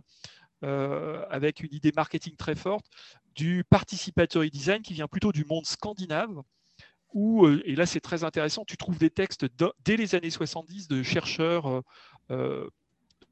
euh, 0.64 1.26
avec 1.30 1.62
une 1.62 1.74
idée 1.74 1.92
marketing 1.96 2.36
très 2.36 2.56
forte, 2.56 2.86
du 3.36 3.64
participatory 3.70 4.50
design 4.50 4.82
qui 4.82 4.94
vient 4.94 5.08
plutôt 5.08 5.32
du 5.32 5.46
monde 5.46 5.66
scandinave, 5.66 6.42
où, 7.14 7.46
euh, 7.46 7.62
et 7.66 7.76
là 7.76 7.86
c'est 7.86 8.00
très 8.00 8.24
intéressant, 8.24 8.64
tu 8.66 8.78
trouves 8.78 8.98
des 8.98 9.10
textes 9.10 9.46
dès 9.84 9.98
les 9.98 10.16
années 10.16 10.30
70 10.30 10.88
de 10.88 11.04
chercheurs 11.04 11.84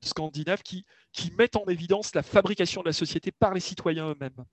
scandinaves 0.01 0.63
qui, 0.63 0.85
mettent 1.37 1.55
en 1.55 1.65
évidence 1.65 2.15
la 2.15 2.23
fabrication 2.23 2.81
de 2.81 2.87
la 2.87 2.93
société 2.93 3.31
par 3.31 3.53
les 3.53 3.59
citoyens 3.59 4.09
eux-mêmes. 4.09 4.45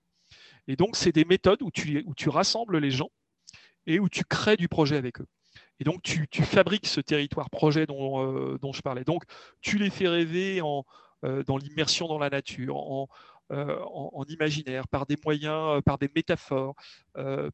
Et 0.67 0.77
donc, 0.77 0.97
c'est 0.97 1.13
des 1.13 1.25
méthodes 1.25 1.63
où 1.63 1.71
tu 1.71 2.29
rassembles 2.29 2.79
les 2.79 2.91
gens 2.91 3.11
et 3.89 3.99
où 3.99 4.09
tu 4.09 4.23
crées 4.23 4.57
du 4.57 4.69
projet 4.69 4.97
avec 4.97 5.21
eux. 5.21 5.27
Et 5.81 5.85
donc, 5.85 6.03
tu, 6.03 6.27
fabriques 6.43 6.87
ce 6.87 7.01
territoire 7.01 7.51
projet 7.51 7.87
dont, 7.87 8.23
euh, 8.23 8.59
dont, 8.61 8.73
je 8.73 8.83
parlais. 8.83 9.05
Donc, 9.05 9.25
tu 9.61 9.79
les 9.79 9.91
fais 9.91 10.09
rêver 10.09 10.61
en, 10.61 10.85
euh, 11.25 11.43
dans 11.45 11.57
l'immersion 11.57 12.07
dans 12.07 12.19
la 12.19 12.31
nature, 12.31 12.77
en, 12.77 13.09
euh, 13.53 13.79
en, 13.87 14.25
imaginaire, 14.29 14.89
par 14.89 15.07
des 15.07 15.17
moyens, 15.25 15.81
par 15.85 15.99
des 15.99 16.11
métaphores, 16.15 16.75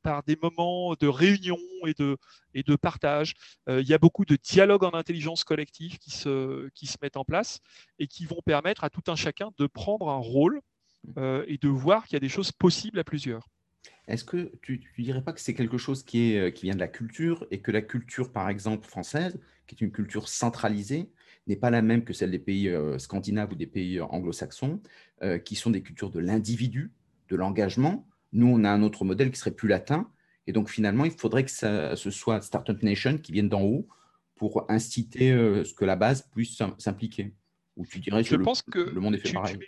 par 0.02 0.22
des 0.24 0.36
moments 0.42 0.94
de 0.94 1.06
réunion 1.06 1.58
et 1.86 1.94
de, 1.94 2.16
et 2.52 2.62
de 2.62 2.74
partage. 2.74 3.34
il 3.68 3.86
y 3.86 3.94
a 3.94 3.98
beaucoup 3.98 4.24
de 4.24 4.36
dialogues 4.36 4.84
en 4.84 4.92
intelligence 4.92 5.44
collective 5.44 5.98
qui 5.98 6.10
se, 6.10 6.68
qui 6.70 6.86
se 6.86 6.96
mettent 7.00 7.16
en 7.16 7.24
place 7.24 7.60
et 7.98 8.08
qui 8.08 8.26
vont 8.26 8.40
permettre 8.44 8.82
à 8.82 8.90
tout 8.90 9.04
un 9.06 9.16
chacun 9.16 9.50
de 9.56 9.66
prendre 9.66 10.08
un 10.10 10.18
rôle 10.18 10.60
et 11.16 11.58
de 11.58 11.68
voir 11.68 12.06
qu'il 12.06 12.14
y 12.14 12.16
a 12.16 12.20
des 12.20 12.28
choses 12.28 12.50
possibles 12.50 12.98
à 12.98 13.04
plusieurs. 13.04 13.46
Est-ce 14.06 14.24
que 14.24 14.52
tu 14.60 14.82
ne 14.98 15.04
dirais 15.04 15.22
pas 15.22 15.32
que 15.32 15.40
c'est 15.40 15.54
quelque 15.54 15.78
chose 15.78 16.02
qui, 16.02 16.32
est, 16.32 16.38
euh, 16.38 16.50
qui 16.50 16.66
vient 16.66 16.74
de 16.74 16.80
la 16.80 16.88
culture 16.88 17.46
et 17.50 17.60
que 17.60 17.70
la 17.70 17.82
culture, 17.82 18.32
par 18.32 18.48
exemple, 18.48 18.86
française, 18.86 19.38
qui 19.66 19.74
est 19.74 19.80
une 19.80 19.92
culture 19.92 20.28
centralisée, 20.28 21.10
n'est 21.46 21.56
pas 21.56 21.70
la 21.70 21.82
même 21.82 22.04
que 22.04 22.12
celle 22.12 22.30
des 22.30 22.38
pays 22.38 22.68
euh, 22.68 22.98
scandinaves 22.98 23.52
ou 23.52 23.54
des 23.54 23.66
pays 23.66 23.98
euh, 23.98 24.04
anglo-saxons, 24.04 24.80
qui 25.46 25.54
sont 25.54 25.70
des 25.70 25.80
cultures 25.80 26.10
de 26.10 26.20
l'individu, 26.20 26.92
de 27.30 27.36
l'engagement? 27.36 28.06
Nous, 28.34 28.46
on 28.46 28.62
a 28.62 28.70
un 28.70 28.82
autre 28.82 29.06
modèle 29.06 29.30
qui 29.30 29.38
serait 29.38 29.52
plus 29.52 29.68
latin. 29.68 30.10
Et 30.46 30.52
donc, 30.52 30.68
finalement, 30.68 31.06
il 31.06 31.12
faudrait 31.12 31.44
que 31.44 31.50
ça, 31.50 31.96
ce 31.96 32.10
soit 32.10 32.42
Startup 32.42 32.82
Nation 32.82 33.16
qui 33.16 33.32
vienne 33.32 33.48
d'en 33.48 33.62
haut 33.62 33.88
pour 34.34 34.70
inciter 34.70 35.30
ce 35.30 35.72
que 35.72 35.86
la 35.86 35.96
base 35.96 36.28
puisse 36.30 36.60
s'impliquer. 36.76 37.32
Ou 37.76 37.86
tu 37.86 38.00
dirais 38.00 38.22
je 38.22 38.36
pense 38.36 38.60
que 38.60 38.78
le 38.78 39.00
monde 39.00 39.14
est 39.14 39.18
fait 39.18 39.28
tu, 39.28 39.34
pareil? 39.34 39.58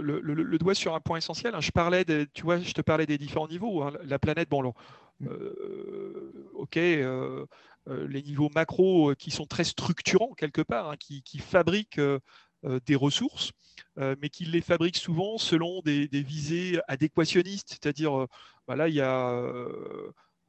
Le, 0.00 0.58
doigt 0.58 0.74
sur 0.74 0.94
un 0.94 1.00
point 1.00 1.18
essentiel. 1.18 1.54
Hein. 1.54 1.60
Je 1.60 1.70
parlais, 1.70 2.04
de, 2.04 2.26
tu 2.32 2.42
vois, 2.42 2.58
je 2.58 2.72
te 2.72 2.80
parlais 2.80 3.06
des 3.06 3.18
différents 3.18 3.48
niveaux. 3.48 3.82
Hein. 3.82 3.92
La 4.04 4.18
planète, 4.18 4.48
bon, 4.48 4.62
mm. 4.62 5.26
euh, 5.26 6.50
ok, 6.54 6.76
euh, 6.76 7.46
euh, 7.88 8.06
les 8.08 8.22
niveaux 8.22 8.50
macro 8.54 9.14
qui 9.14 9.30
sont 9.30 9.46
très 9.46 9.64
structurants 9.64 10.34
quelque 10.34 10.62
part, 10.62 10.90
hein, 10.90 10.96
qui, 10.98 11.38
fabriquent 11.38 12.00
des 12.86 12.94
ressources, 12.94 13.52
mais 13.96 14.28
qui 14.28 14.44
les 14.44 14.60
fabriquent 14.60 14.96
souvent 14.96 15.36
selon 15.36 15.80
des, 15.82 16.06
visées 16.12 16.80
adéquationnistes, 16.88 17.70
c'est-à-dire, 17.70 18.26
bah 18.68 18.76
là, 18.76 18.88
il 18.88 18.94
y 18.94 19.00
a 19.00 19.42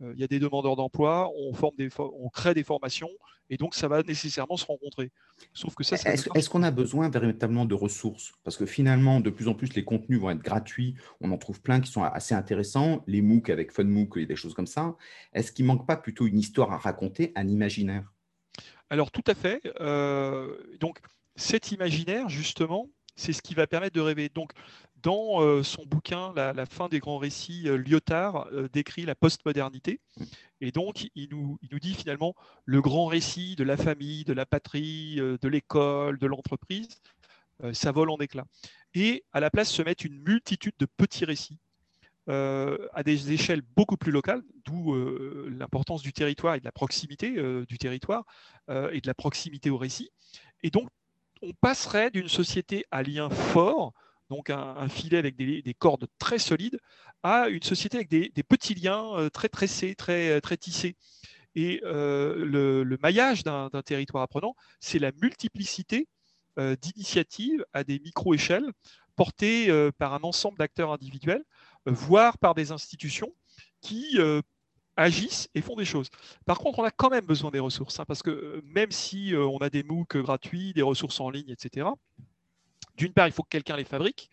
il 0.01 0.19
y 0.19 0.23
a 0.23 0.27
des 0.27 0.39
demandeurs 0.39 0.75
d'emploi, 0.75 1.31
on, 1.37 1.53
forme 1.53 1.75
des, 1.77 1.89
on 1.97 2.29
crée 2.29 2.53
des 2.53 2.63
formations, 2.63 3.09
et 3.49 3.57
donc 3.57 3.75
ça 3.75 3.87
va 3.87 4.01
nécessairement 4.03 4.57
se 4.57 4.65
rencontrer. 4.65 5.11
Sauf 5.53 5.75
que 5.75 5.83
ça, 5.83 5.95
Est-ce 5.95 6.49
qu'on 6.49 6.63
a 6.63 6.71
besoin 6.71 7.09
véritablement 7.09 7.65
de 7.65 7.75
ressources? 7.75 8.33
Parce 8.43 8.57
que 8.57 8.65
finalement, 8.65 9.19
de 9.19 9.29
plus 9.29 9.47
en 9.47 9.53
plus, 9.53 9.73
les 9.75 9.83
contenus 9.83 10.19
vont 10.19 10.29
être 10.31 10.41
gratuits. 10.41 10.95
On 11.21 11.31
en 11.31 11.37
trouve 11.37 11.61
plein 11.61 11.79
qui 11.79 11.91
sont 11.91 12.03
assez 12.03 12.33
intéressants. 12.33 13.03
Les 13.07 13.21
MOOC 13.21 13.49
avec 13.49 13.71
FunMOOC 13.71 14.17
et 14.17 14.25
des 14.25 14.35
choses 14.35 14.53
comme 14.53 14.67
ça. 14.67 14.95
Est-ce 15.33 15.51
qu'il 15.51 15.65
manque 15.65 15.85
pas 15.85 15.97
plutôt 15.97 16.25
une 16.25 16.39
histoire 16.39 16.71
à 16.71 16.77
raconter, 16.77 17.31
un 17.35 17.47
imaginaire? 17.47 18.11
Alors 18.89 19.11
tout 19.11 19.23
à 19.27 19.33
fait. 19.33 19.61
Euh, 19.81 20.57
donc 20.79 20.99
cet 21.35 21.71
imaginaire, 21.71 22.29
justement, 22.29 22.89
c'est 23.15 23.33
ce 23.33 23.41
qui 23.41 23.53
va 23.53 23.67
permettre 23.67 23.95
de 23.95 24.01
rêver. 24.01 24.29
Donc, 24.33 24.51
dans 25.03 25.41
euh, 25.41 25.63
son 25.63 25.85
bouquin 25.85 26.33
la, 26.33 26.65
fin 26.65 26.87
des 26.87 26.99
grands 26.99 27.17
récits, 27.17 27.67
euh, 27.67 27.77
Lyotard 27.77 28.47
euh, 28.53 28.69
décrit 28.71 29.03
la 29.03 29.15
postmodernité. 29.15 29.99
Et 30.61 30.71
donc, 30.71 31.09
il 31.13 31.27
nous, 31.29 31.59
il 31.61 31.69
nous, 31.71 31.79
dit 31.79 31.93
finalement 31.93 32.33
le 32.65 32.81
grand 32.81 33.05
récit 33.05 33.55
de 33.55 33.65
la 33.65 33.75
famille, 33.77 34.23
de 34.23 34.33
la 34.33 34.45
patrie, 34.45 35.17
de 35.17 35.47
l'école, 35.47 36.17
de 36.17 36.25
l'entreprise, 36.25 37.01
ça 37.73 37.91
vole 37.91 38.09
en 38.09 38.17
éclats. 38.17 38.47
Et 38.93 39.25
à 39.33 39.41
la 39.41 39.49
place 39.49 39.69
se 39.69 39.81
mettent 39.81 40.05
une 40.05 40.17
multitude 40.23 40.73
de 40.79 40.85
petits 40.85 41.25
récits 41.25 41.59
à 42.27 43.03
des 43.03 43.33
échelles 43.33 43.61
beaucoup 43.75 43.97
plus 43.97 44.13
locales, 44.13 44.41
d'où 44.63 44.95
l'importance 45.49 46.01
du 46.01 46.13
territoire 46.13 46.55
et 46.55 46.61
de 46.61 46.65
la 46.65 46.71
proximité 46.71 47.31
du 47.65 47.77
territoire 47.77 48.23
et 48.69 49.01
de 49.01 49.07
la 49.07 49.13
proximité 49.13 49.69
au 49.69 49.77
récit. 49.77 50.11
Et 50.61 50.69
donc, 50.69 50.87
on 51.41 51.51
passerait 51.59 52.09
d'une 52.09 52.29
société 52.29 52.85
à 52.89 53.03
lien 53.03 53.29
fort 53.29 53.93
donc 54.29 54.49
un, 54.49 54.87
filet 54.89 55.17
avec 55.17 55.35
des, 55.35 55.75
cordes 55.77 56.07
très 56.19 56.39
solides, 56.39 56.79
à 57.23 57.47
une 57.47 57.63
société 57.63 57.97
avec 57.97 58.09
des, 58.09 58.43
petits 58.43 58.75
liens 58.75 59.15
euh, 59.15 59.29
très 59.29 59.49
tressés, 59.49 59.95
très, 59.95 60.29
euh, 60.29 60.55
tissés. 60.57 60.95
Et 61.55 61.81
euh, 61.83 62.45
le, 62.45 62.97
maillage 63.01 63.43
d'un 63.43 63.69
territoire 63.85 64.23
apprenant, 64.23 64.55
c'est 64.79 64.99
la 64.99 65.11
multiplicité 65.21 66.07
d'initiatives 66.81 67.65
à 67.73 67.83
des 67.83 67.99
micro-échelles 67.99 68.71
portées 69.15 69.71
par 69.97 70.13
un 70.13 70.21
ensemble 70.21 70.57
d'acteurs 70.59 70.91
individuels, 70.91 71.43
voire 71.87 72.37
par 72.37 72.53
des 72.53 72.71
institutions 72.71 73.33
qui 73.81 74.19
agissent 74.95 75.49
et 75.55 75.61
font 75.61 75.75
des 75.75 75.85
choses. 75.85 76.09
Par 76.45 76.59
contre, 76.59 76.77
on 76.77 76.83
a 76.83 76.91
quand 76.91 77.09
même 77.09 77.25
besoin 77.25 77.49
des 77.49 77.59
ressources, 77.59 77.99
hein, 77.99 78.05
parce 78.07 78.21
que 78.21 78.61
même 78.65 78.91
si 78.91 79.33
on 79.35 79.57
a 79.57 79.71
des 79.71 79.81
MOOC 79.81 80.17
gratuits, 80.17 80.73
des 80.73 80.83
ressources 80.83 81.19
en 81.19 81.31
ligne, 81.31 81.49
etc., 81.49 81.87
d'une 82.95 83.13
part, 83.13 83.27
il 83.27 83.33
faut 83.33 83.43
que 83.43 83.49
quelqu'un 83.49 83.77
les 83.77 83.83
fabrique. 83.83 84.29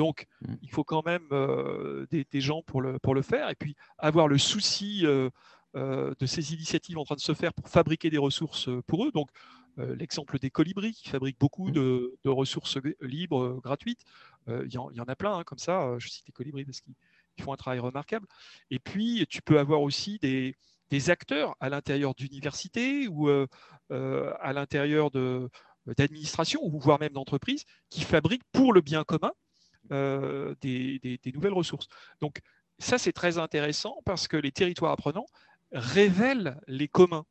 Donc, 0.00 0.26
mm. 0.40 0.54
il 0.62 0.70
faut 0.70 0.82
quand 0.82 1.04
même 1.04 1.26
euh, 1.30 2.06
des, 2.10 2.40
gens 2.40 2.62
pour 2.62 2.80
le, 2.80 2.98
pour 2.98 3.14
le 3.14 3.20
faire. 3.20 3.50
Et 3.50 3.54
puis, 3.54 3.76
avoir 3.98 4.28
le 4.28 4.38
souci 4.38 5.04
euh, 5.04 5.28
euh, 5.76 6.14
de 6.18 6.24
ces 6.24 6.54
initiatives 6.54 6.96
en 6.96 7.04
train 7.04 7.16
de 7.16 7.20
se 7.20 7.34
faire 7.34 7.52
pour 7.52 7.68
fabriquer 7.68 8.08
des 8.08 8.16
ressources 8.18 8.70
pour 8.86 9.04
eux. 9.04 9.12
Donc, 9.12 9.28
l'exemple 9.76 10.38
des 10.38 10.50
colibris 10.50 10.92
qui 10.92 11.08
fabriquent 11.08 11.38
beaucoup 11.38 11.68
mm. 11.68 11.72
de, 11.72 12.28
ressources 12.30 12.78
libres, 13.02 13.60
gratuites. 13.62 14.04
Il 14.48 14.72
y, 14.72 14.78
en 14.78 15.08
a 15.08 15.16
plein 15.16 15.38
hein, 15.38 15.44
comme 15.44 15.58
ça. 15.58 15.94
Je 15.98 16.08
cite 16.08 16.26
les 16.26 16.32
colibris 16.32 16.64
parce 16.64 16.80
qu'ils 16.80 16.94
font 17.44 17.52
un 17.52 17.56
travail 17.56 17.78
remarquable. 17.78 18.26
Et 18.70 18.78
puis, 18.78 19.26
tu 19.28 19.42
peux 19.42 19.58
avoir 19.58 19.82
aussi 19.82 20.18
des, 20.18 20.56
des 20.90 21.10
acteurs 21.10 21.56
à 21.60 21.68
l'intérieur 21.68 22.14
d'universités 22.14 23.06
ou 23.08 23.28
à 23.90 24.52
l'intérieur 24.52 25.10
de, 25.10 25.48
d'administration 25.86 26.60
ou 26.62 26.78
voire 26.78 26.98
même 26.98 27.12
d'entreprise 27.12 27.64
qui 27.88 28.02
fabriquent 28.02 28.44
pour 28.52 28.72
le 28.72 28.80
bien 28.80 29.04
commun 29.04 29.32
euh, 29.92 30.54
des, 30.60 31.18
nouvelles 31.34 31.52
ressources. 31.52 31.88
Donc 32.20 32.40
ça, 32.78 32.98
c'est 32.98 33.12
très 33.12 33.38
intéressant 33.38 33.96
parce 34.04 34.28
que 34.28 34.36
les 34.36 34.52
territoires 34.52 34.92
apprenants 34.92 35.26
révèlent 35.72 36.60
les 36.66 36.88
communs, 36.88 37.24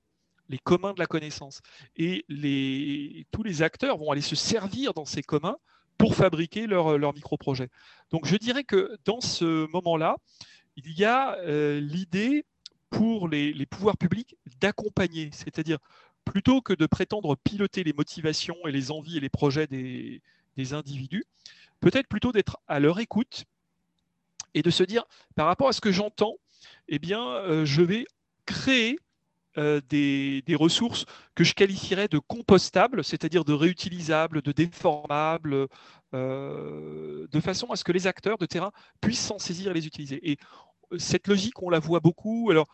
les 0.49 0.57
communs 0.57 0.93
de 0.93 0.99
la 0.99 1.05
connaissance. 1.05 1.61
Et 1.95 2.25
tous 3.31 3.43
les 3.43 3.61
acteurs 3.61 3.97
vont 3.97 4.11
aller 4.11 4.21
se 4.21 4.35
servir 4.35 4.93
dans 4.93 5.05
ces 5.05 5.23
communs 5.23 5.57
pour 5.97 6.15
fabriquer 6.15 6.67
leur, 6.67 6.97
leur 6.97 7.13
micro-projet. 7.13 7.69
Donc 8.11 8.25
je 8.25 8.35
dirais 8.35 8.63
que 8.63 8.97
dans 9.05 9.21
ce 9.21 9.69
moment-là, 9.71 10.17
il 10.75 10.91
y 10.97 11.05
a 11.05 11.37
euh, 11.39 11.79
l'idée 11.79 12.45
pour 12.89 13.27
les 13.27 13.65
pouvoirs 13.67 13.97
publics 13.97 14.35
d'accompagner, 14.59 15.29
c'est-à-dire 15.31 15.77
plutôt 16.25 16.61
que 16.61 16.73
de 16.73 16.85
prétendre 16.85 17.35
piloter 17.35 17.83
les 17.83 17.93
motivations 17.93 18.55
et 18.67 18.71
les 18.71 18.91
envies 18.91 19.17
et 19.17 19.19
les 19.19 19.29
projets 19.29 19.67
des, 19.67 20.21
individus, 20.73 21.23
peut-être 21.79 22.07
plutôt 22.07 22.33
d'être 22.33 22.59
à 22.67 22.81
leur 22.81 22.99
écoute 22.99 23.45
et 24.53 24.61
de 24.61 24.69
se 24.69 24.83
dire, 24.83 25.05
par 25.35 25.47
rapport 25.47 25.69
à 25.69 25.71
ce 25.71 25.79
que 25.79 25.91
j'entends, 25.91 26.35
eh 26.89 26.99
bien, 26.99 27.25
euh, 27.25 27.63
je 27.63 27.81
vais 27.81 28.05
créer 28.45 28.99
euh, 29.57 29.79
des, 29.89 30.43
ressources 30.55 31.05
que 31.33 31.45
je 31.45 31.53
qualifierais 31.53 32.09
de 32.09 32.19
compostables, 32.19 33.05
c'est-à-dire 33.05 33.45
de 33.45 33.53
réutilisables, 33.53 34.41
de 34.41 34.51
déformables, 34.51 35.67
euh, 36.13 37.25
de 37.31 37.39
façon 37.39 37.67
à 37.67 37.77
ce 37.77 37.85
que 37.85 37.93
les 37.93 38.05
acteurs 38.05 38.37
de 38.37 38.45
terrain 38.45 38.73
puissent 38.99 39.25
s'en 39.25 39.39
saisir 39.39 39.71
et 39.71 39.73
les 39.75 39.87
utiliser. 39.87 40.29
Et 40.29 40.37
cette 40.97 41.27
logique, 41.27 41.61
on 41.61 41.69
la 41.69 41.79
voit 41.79 42.01
beaucoup. 42.01 42.49
Alors, 42.51 42.67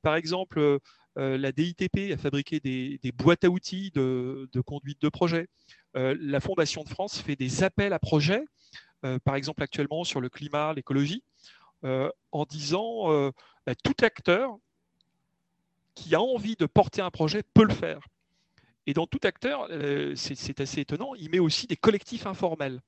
par 0.00 0.14
exemple, 0.14 0.80
euh, 1.16 1.38
la 1.38 1.52
DITP 1.52 2.12
a 2.12 2.16
fabriqué 2.16 2.60
des, 2.60 3.12
boîtes 3.12 3.44
à 3.44 3.50
outils 3.50 3.90
de, 3.92 4.48
conduite 4.66 5.00
de 5.00 5.08
projet. 5.08 5.48
Euh, 5.96 6.16
la 6.20 6.40
Fondation 6.40 6.82
de 6.82 6.88
France 6.88 7.20
fait 7.20 7.36
des 7.36 7.62
appels 7.62 7.92
à 7.92 7.98
projets, 7.98 8.44
euh, 9.04 9.18
par 9.24 9.36
exemple 9.36 9.62
actuellement 9.62 10.04
sur 10.04 10.20
le 10.20 10.28
climat, 10.28 10.72
l'écologie, 10.74 11.22
en 12.32 12.44
disant 12.48 13.30
tout 13.82 13.96
acteur 14.02 14.56
qui 15.94 16.14
a 16.14 16.20
envie 16.20 16.56
de 16.56 16.64
porter 16.64 17.02
un 17.02 17.10
projet 17.10 17.42
peut 17.42 17.64
le 17.64 17.74
faire. 17.74 18.00
Et 18.86 18.94
dans 18.94 19.06
tout 19.06 19.20
acteur, 19.22 19.68
c'est 20.16 20.60
assez 20.60 20.80
étonnant, 20.80 21.14
il 21.14 21.28
met 21.28 21.40
aussi 21.40 21.66
des 21.66 21.76
collectifs 21.76 22.26
informels 22.26 22.80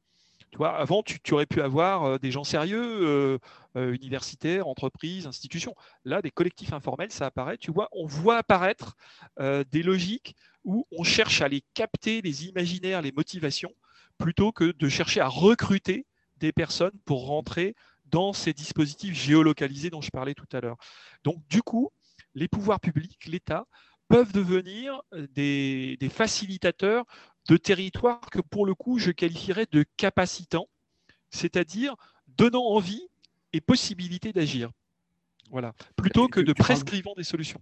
avant, 0.65 1.03
tu, 1.03 1.35
aurais 1.35 1.47
pu 1.47 1.61
avoir 1.61 2.05
euh, 2.05 2.19
des 2.19 2.31
gens 2.31 2.45
sérieux, 2.45 2.83
euh, 2.83 3.39
euh, 3.77 3.95
universitaires, 3.95 4.67
entreprises, 4.67 5.27
institutions. 5.27 5.75
Là, 6.05 6.23
des 6.23 6.31
collectifs 6.31 6.73
informels, 6.73 7.13
ça 7.13 7.27
apparaît. 7.27 7.59
Tu 7.59 7.71
vois, 7.71 7.89
on 7.93 8.07
voit 8.07 8.39
apparaître 8.39 8.97
des 9.39 9.83
logiques 9.83 10.35
où 10.65 10.87
on 10.91 11.05
cherche 11.05 11.43
à 11.43 11.49
les 11.49 11.63
capter, 11.75 12.23
les 12.23 12.47
imaginaires, 12.47 13.03
les 13.03 13.13
motivations, 13.13 13.73
plutôt 14.19 14.51
que 14.51 14.73
de 14.73 14.89
chercher 14.89 15.21
à 15.21 15.29
recruter 15.29 16.07
des 16.39 16.53
personnes 16.53 16.99
pour 17.05 17.27
rentrer 17.27 17.75
dans 18.07 18.33
ces 18.33 18.53
dispositifs 18.53 19.15
géolocalisés 19.15 19.91
dont 19.91 20.01
je 20.01 20.11
parlais 20.11 20.35
tout 20.35 20.49
à 20.53 20.61
l'heure. 20.61 20.77
Donc, 21.25 21.37
du 21.49 21.63
coup, 21.63 21.91
les 22.35 22.49
pouvoirs 22.49 22.81
publics, 22.81 23.27
l'État, 23.27 23.67
peuvent 24.09 24.33
devenir 24.33 25.03
des, 25.13 25.99
facilitateurs 26.11 27.05
de 27.49 27.57
territoires 27.57 28.21
que 28.31 28.41
pour 28.41 28.67
le 28.67 28.75
coup 28.75 28.99
je 28.99 29.11
qualifierais 29.11 29.67
de 29.71 29.85
capacitants, 29.97 30.69
c'est-à-dire 31.31 31.95
donnant 32.29 32.65
envie 32.65 33.09
et 33.53 33.61
possibilité 33.61 34.33
d'agir. 34.33 34.71
Voilà. 35.51 35.75
Plutôt 35.97 36.29
que 36.29 36.41
de 36.41 36.53
prescrivant 36.53 37.15
des 37.17 37.25
solutions. 37.25 37.61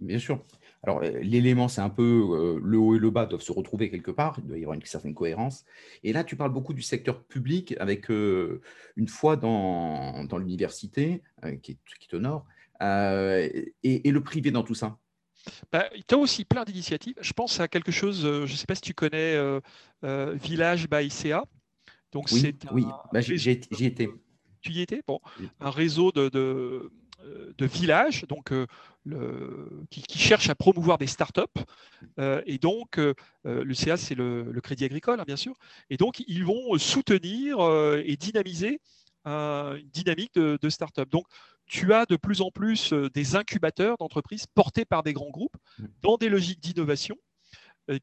Bien 0.00 0.18
sûr. 0.18 0.44
Alors, 0.84 1.02
euh, 1.02 1.18
l'élément, 1.20 1.68
c'est 1.68 1.80
un 1.80 1.90
peu 1.90 2.02
euh, 2.02 2.60
le 2.62 2.78
haut 2.78 2.94
et 2.94 2.98
le 2.98 3.10
bas 3.10 3.26
doivent 3.26 3.42
se 3.42 3.52
retrouver 3.52 3.90
quelque 3.90 4.10
part. 4.10 4.36
Il 4.38 4.46
doit 4.46 4.58
y 4.58 4.62
avoir 4.62 4.74
une 4.74 4.84
certaine 4.84 5.14
cohérence. 5.14 5.64
Et 6.04 6.12
là, 6.12 6.22
tu 6.22 6.36
parles 6.36 6.52
beaucoup 6.52 6.72
du 6.72 6.82
secteur 6.82 7.24
public 7.24 7.74
avec 7.80 8.10
euh, 8.10 8.60
une 8.96 9.08
fois 9.08 9.36
dans, 9.36 10.24
dans 10.24 10.38
l'université, 10.38 11.22
qui, 11.62 11.72
est, 11.72 11.78
qui 11.98 12.16
nord, 12.16 12.46
et, 12.80 13.72
et, 13.82 14.10
le 14.10 14.22
privé 14.22 14.50
dans 14.52 14.62
tout 14.62 14.74
ça. 14.74 14.98
Bah, 15.72 15.88
tu 16.06 16.14
as 16.14 16.18
aussi 16.18 16.44
plein 16.44 16.64
d'initiatives. 16.64 17.14
Je 17.20 17.32
pense 17.32 17.60
à 17.60 17.68
quelque 17.68 17.92
chose, 17.92 18.22
je 18.22 18.42
ne 18.42 18.56
sais 18.56 18.66
pas 18.66 18.74
si 18.74 18.82
tu 18.82 18.94
connais 18.94 19.36
Village 20.02 20.88
by 20.88 21.06
ICA. 21.06 21.44
Donc, 22.12 22.28
oui, 22.32 22.54
oui. 22.72 22.84
Bah, 23.12 23.20
j'y 23.20 23.50
étais. 23.50 24.08
Tu 24.60 24.72
y 24.72 24.80
étais? 24.80 25.02
Bon, 25.06 25.20
un 25.60 25.70
réseau 25.70 26.10
de, 26.10 26.28
de 26.30 26.90
euh, 27.24 27.52
de 27.58 27.66
villages 27.66 28.24
donc, 28.28 28.52
euh, 28.52 28.66
qui, 29.90 30.18
cherchent 30.18 30.50
à 30.50 30.54
promouvoir 30.54 30.98
des 30.98 31.08
startups. 31.08 31.42
Euh, 32.20 32.42
et 32.46 32.58
donc, 32.58 33.00
le 33.44 33.74
CA, 33.74 33.96
c'est 33.96 34.14
le, 34.14 34.52
crédit 34.62 34.84
agricole, 34.84 35.18
hein, 35.18 35.24
bien 35.26 35.36
sûr. 35.36 35.54
Et 35.90 35.96
donc, 35.96 36.22
ils 36.28 36.44
vont 36.44 36.78
soutenir 36.78 37.58
et 38.04 38.16
dynamiser 38.16 38.80
une 39.24 39.88
dynamique 39.92 40.34
de, 40.34 40.58
de 40.60 40.68
start-up. 40.68 41.08
Donc, 41.10 41.26
tu 41.66 41.92
as 41.92 42.06
de 42.06 42.16
plus 42.16 42.40
en 42.40 42.50
plus 42.50 42.92
des 43.14 43.36
incubateurs 43.36 43.96
d'entreprises 43.98 44.46
portés 44.46 44.84
par 44.84 45.02
des 45.02 45.12
grands 45.12 45.30
groupes 45.30 45.56
mmh. 45.78 45.84
dans 46.02 46.16
des 46.16 46.28
logiques 46.28 46.60
d'innovation 46.60 47.16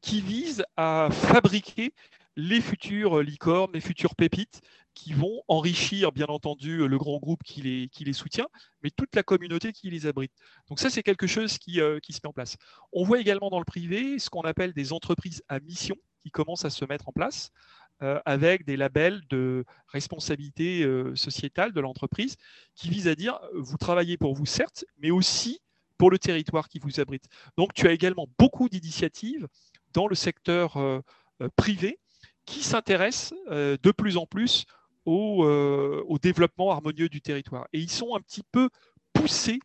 qui 0.02 0.20
visent 0.20 0.64
à 0.76 1.08
fabriquer 1.10 1.92
les 2.36 2.60
futures 2.60 3.22
licornes, 3.22 3.70
les 3.72 3.80
futures 3.80 4.14
pépites 4.14 4.60
qui 4.94 5.12
vont 5.12 5.42
enrichir, 5.48 6.12
bien 6.12 6.26
entendu, 6.26 6.86
le 6.86 6.98
grand 6.98 7.18
groupe 7.18 7.42
qui 7.44 7.62
les, 7.62 7.88
qui 7.88 8.04
les 8.04 8.12
soutient, 8.12 8.46
mais 8.82 8.90
toute 8.90 9.14
la 9.14 9.22
communauté 9.22 9.72
qui 9.72 9.90
les 9.90 10.06
abrite. 10.06 10.32
Donc 10.68 10.80
ça, 10.80 10.90
c'est 10.90 11.02
quelque 11.02 11.26
chose 11.26 11.58
qui, 11.58 11.80
euh, 11.80 11.98
qui, 12.00 12.12
se 12.12 12.20
met 12.22 12.28
en 12.28 12.32
place. 12.32 12.56
On 12.92 13.04
voit 13.04 13.20
également 13.20 13.50
dans 13.50 13.58
le 13.58 13.64
privé 13.64 14.18
ce 14.18 14.30
qu'on 14.30 14.42
appelle 14.42 14.72
des 14.72 14.92
entreprises 14.92 15.42
à 15.48 15.60
mission 15.60 15.96
qui 16.22 16.30
commencent 16.30 16.64
à 16.64 16.70
se 16.70 16.84
mettre 16.84 17.08
en 17.08 17.12
place. 17.12 17.50
Euh, 18.02 18.20
avec 18.26 18.66
des 18.66 18.76
labels 18.76 19.22
de 19.30 19.64
responsabilité 19.86 20.82
euh, 20.82 21.16
sociétale 21.16 21.72
de 21.72 21.80
l'entreprise 21.80 22.36
qui 22.74 22.90
visent 22.90 23.08
à 23.08 23.14
dire 23.14 23.40
vous 23.54 23.78
travaillez 23.78 24.18
pour 24.18 24.34
vous 24.34 24.44
certes, 24.44 24.84
mais 24.98 25.10
aussi 25.10 25.60
pour 25.96 26.10
le 26.10 26.18
territoire 26.18 26.68
qui 26.68 26.78
vous 26.78 27.00
abrite. 27.00 27.24
Donc 27.56 27.72
tu 27.72 27.88
as 27.88 27.92
également 27.92 28.26
beaucoup 28.38 28.68
d'initiatives 28.68 29.48
dans 29.94 30.08
le 30.08 30.14
secteur 30.14 30.76
privé 31.56 31.98
qui 32.46 32.62
s'intéressent 32.62 33.34
euh, 33.50 33.76
de 33.82 33.90
plus 33.90 34.16
en 34.16 34.24
plus 34.24 34.64
euh, 35.08 36.02
au, 36.06 36.18
développement 36.18 36.70
harmonieux 36.70 37.08
du 37.08 37.20
territoire. 37.20 37.66
Et 37.72 37.80
ils 37.80 37.90
sont 37.90 38.16
un 38.16 38.20
petit 38.20 38.42
peu 38.50 38.70
poussés 39.12 39.60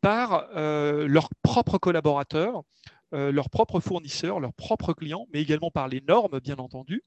par 0.00 0.48
euh, 0.54 1.08
leurs 1.08 1.30
propres 1.42 1.78
collaborateurs, 1.78 2.62
leurs 3.12 3.50
propres 3.50 3.80
fournisseurs, 3.80 4.40
leurs 4.40 4.52
propres 4.52 4.92
clients, 4.92 5.26
mais 5.32 5.40
également 5.40 5.70
par 5.70 5.88
les 5.88 6.00
normes, 6.00 6.40
bien 6.40 6.56
entendu, 6.56 7.02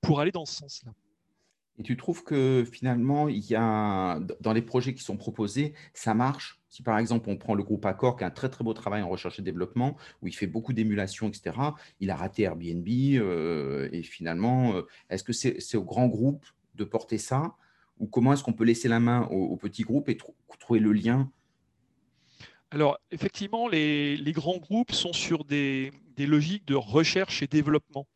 pour 0.00 0.20
aller 0.20 0.32
dans 0.32 0.44
ce 0.44 0.54
sens-là. 0.54 0.92
Et 1.78 1.82
tu 1.84 1.96
trouves 1.96 2.24
que 2.24 2.64
finalement, 2.70 3.28
il 3.28 3.44
y 3.48 3.54
a, 3.54 4.18
dans 4.40 4.52
les 4.52 4.62
projets 4.62 4.94
qui 4.94 5.02
sont 5.02 5.16
proposés, 5.16 5.74
ça 5.94 6.12
marche? 6.12 6.60
Si 6.68 6.82
par 6.82 6.98
exemple, 6.98 7.30
on 7.30 7.36
prend 7.36 7.54
le 7.54 7.62
groupe 7.62 7.86
Accor, 7.86 8.16
qui 8.16 8.24
a 8.24 8.26
un 8.26 8.30
très 8.30 8.48
très 8.48 8.64
beau 8.64 8.74
travail 8.74 9.00
en 9.02 9.08
recherche 9.08 9.38
et 9.38 9.42
développement, 9.42 9.96
où 10.20 10.26
il 10.26 10.34
fait 10.34 10.48
beaucoup 10.48 10.72
d'émulation, 10.72 11.28
etc., 11.28 11.56
il 12.00 12.10
a 12.10 12.16
raté 12.16 12.42
Airbnb, 12.42 12.86
euh, 12.88 13.88
et 13.92 14.02
finalement, 14.02 14.74
euh, 14.74 14.82
est-ce 15.08 15.22
que 15.22 15.32
c'est 15.32 15.76
au 15.76 15.84
grand 15.84 16.08
groupe 16.08 16.44
de 16.74 16.84
porter 16.84 17.18
ça? 17.18 17.54
Ou 18.00 18.06
comment 18.06 18.32
est-ce 18.32 18.42
qu'on 18.42 18.52
peut 18.52 18.64
laisser 18.64 18.88
la 18.88 19.00
main 19.00 19.22
au, 19.30 19.56
petit 19.56 19.82
groupe 19.82 20.08
et 20.08 20.18
trouver 20.58 20.80
le 20.80 20.92
lien 20.92 21.30
alors, 22.70 22.98
effectivement, 23.10 23.66
les, 23.66 24.32
grands 24.32 24.58
groupes 24.58 24.92
sont 24.92 25.14
sur 25.14 25.44
des, 25.44 25.90
logiques 26.18 26.66
de 26.66 26.74
recherche 26.74 27.42
et 27.42 27.46
développement. 27.46 28.06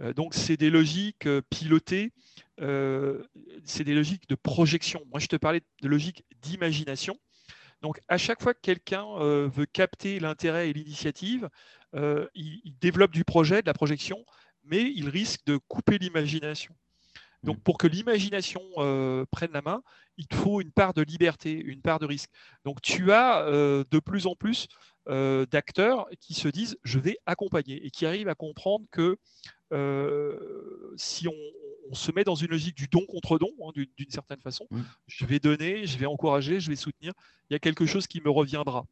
Euh, 0.00 0.12
donc, 0.12 0.34
c'est 0.34 0.56
des 0.56 0.70
logiques 0.70 1.28
pilotées 1.50 2.12
euh, 2.60 3.22
c'est 3.64 3.84
des 3.84 3.94
logiques 3.94 4.28
de 4.28 4.34
projection. 4.34 5.02
Moi, 5.10 5.20
je 5.20 5.26
te 5.26 5.36
parlais 5.36 5.62
de 5.82 5.88
logique 5.88 6.24
d'imagination. 6.42 7.18
Donc, 7.82 8.00
à 8.08 8.18
chaque 8.18 8.42
fois 8.42 8.52
que 8.52 8.60
quelqu'un 8.60 9.06
euh, 9.18 9.48
veut 9.48 9.66
capter 9.66 10.20
l'intérêt 10.20 10.68
et 10.68 10.72
l'initiative, 10.72 11.48
euh, 11.94 12.26
il, 12.34 12.76
développe 12.80 13.12
du 13.12 13.24
projet, 13.24 13.62
de 13.62 13.66
la 13.66 13.72
projection, 13.72 14.24
mais 14.64 14.92
il 14.94 15.08
risque 15.08 15.44
de 15.46 15.56
couper 15.56 15.98
l'imagination. 15.98 16.74
Donc, 17.42 17.58
mm. 17.58 17.60
pour 17.60 17.78
que 17.78 17.86
l'imagination 17.86 18.62
prenne 19.30 19.52
la 19.52 19.62
main, 19.62 19.82
il 20.16 20.26
te 20.26 20.34
faut 20.34 20.60
une 20.60 20.72
part 20.72 20.94
de 20.94 21.02
liberté, 21.02 21.52
une 21.52 21.80
part 21.80 21.98
de 21.98 22.06
risque. 22.06 22.30
Donc, 22.64 22.82
tu 22.82 23.12
as 23.12 23.44
de 23.46 23.98
plus 23.98 24.26
en 24.26 24.34
plus 24.34 24.68
d'acteurs 25.06 26.08
qui 26.20 26.34
se 26.34 26.48
disent 26.48 26.76
je 26.84 26.98
vais 26.98 27.18
accompagner 27.26 27.84
et 27.84 27.90
qui 27.90 28.06
arrivent 28.06 28.28
à 28.28 28.34
comprendre 28.34 28.86
que 28.90 29.18
si 30.96 31.28
on, 31.28 31.34
on 31.90 31.94
se 31.94 32.12
met 32.12 32.24
dans 32.24 32.34
une 32.34 32.50
logique 32.50 32.76
du 32.76 32.86
don 32.86 33.04
contre 33.06 33.38
don, 33.38 33.50
hein, 33.62 33.72
d'une 33.74 34.10
certaine 34.10 34.40
façon. 34.40 34.66
Je 35.06 35.26
vais 35.26 35.40
donner, 35.40 35.86
je 35.86 35.98
vais 35.98 36.06
encourager, 36.06 36.60
je 36.60 36.70
vais 36.70 36.76
soutenir. 36.76 37.12
Il 37.48 37.54
y 37.54 37.56
a 37.56 37.58
quelque 37.58 37.84
chose 37.84 38.06
qui 38.06 38.20
me 38.20 38.30
reviendra. 38.30 38.84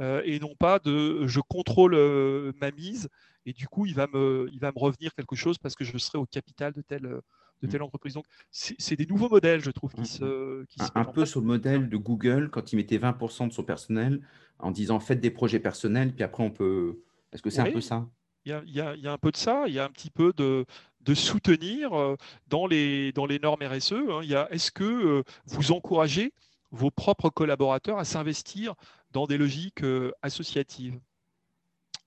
Euh, 0.00 0.22
et 0.24 0.40
non 0.40 0.56
pas 0.56 0.80
de 0.80 1.24
je 1.28 1.38
contrôle 1.40 1.94
euh, 1.94 2.52
ma 2.60 2.72
mise 2.72 3.08
et 3.46 3.52
du 3.52 3.68
coup 3.68 3.86
il 3.86 3.94
va, 3.94 4.08
me, 4.08 4.48
il 4.52 4.58
va 4.58 4.72
me 4.72 4.78
revenir 4.80 5.14
quelque 5.14 5.36
chose 5.36 5.56
parce 5.56 5.76
que 5.76 5.84
je 5.84 5.96
serai 5.98 6.18
au 6.18 6.26
capital 6.26 6.72
de 6.72 6.82
telle, 6.82 7.20
de 7.64 7.70
telle 7.70 7.82
entreprise. 7.82 8.14
Donc 8.14 8.26
c'est 8.50 8.96
des 8.96 9.06
nouveaux 9.06 9.28
modèles, 9.28 9.60
je 9.60 9.70
trouve, 9.70 9.92
qui 9.92 10.06
se. 10.06 10.64
Qui 10.64 10.80
un, 10.80 11.00
un 11.00 11.04
peu 11.04 11.24
sur 11.26 11.40
le 11.40 11.46
modèle 11.46 11.88
de 11.88 11.96
Google 11.96 12.50
quand 12.50 12.72
il 12.72 12.76
mettait 12.76 12.98
20% 12.98 13.48
de 13.48 13.52
son 13.52 13.64
personnel 13.64 14.20
en 14.58 14.70
disant 14.70 15.00
faites 15.00 15.20
des 15.20 15.30
projets 15.30 15.60
personnels, 15.60 16.12
puis 16.12 16.24
après 16.24 16.42
on 16.42 16.50
peut. 16.50 17.00
Est-ce 17.32 17.42
que 17.42 17.50
c'est 17.50 17.60
un 17.60 17.70
peu 17.70 17.80
ça? 17.80 18.06
Il 18.46 18.52
y, 18.66 18.80
a, 18.80 19.12
un 19.12 19.18
peu 19.18 19.30
de 19.30 19.36
ça, 19.38 19.64
il 19.66 19.72
y 19.72 19.78
a 19.78 19.84
un 19.86 19.88
petit 19.88 20.10
peu 20.10 20.34
de, 20.36 20.66
de 21.00 21.14
soutenir 21.14 21.94
euh, 21.94 22.16
dans 22.48 22.66
les, 22.66 23.10
dans 23.12 23.24
les 23.24 23.38
normes 23.38 23.62
RSE. 23.62 23.92
Hein. 23.92 24.20
il 24.22 24.28
y 24.28 24.34
a 24.34 24.48
est-ce 24.50 24.70
que 24.70 24.84
euh, 24.84 25.22
vous 25.46 25.72
encouragez 25.72 26.34
vos 26.70 26.90
propres 26.90 27.30
collaborateurs 27.30 27.98
à 27.98 28.04
s'investir 28.04 28.74
dans 29.12 29.26
des 29.26 29.38
logiques 29.38 29.82
euh, 29.82 30.12
associatives? 30.20 31.00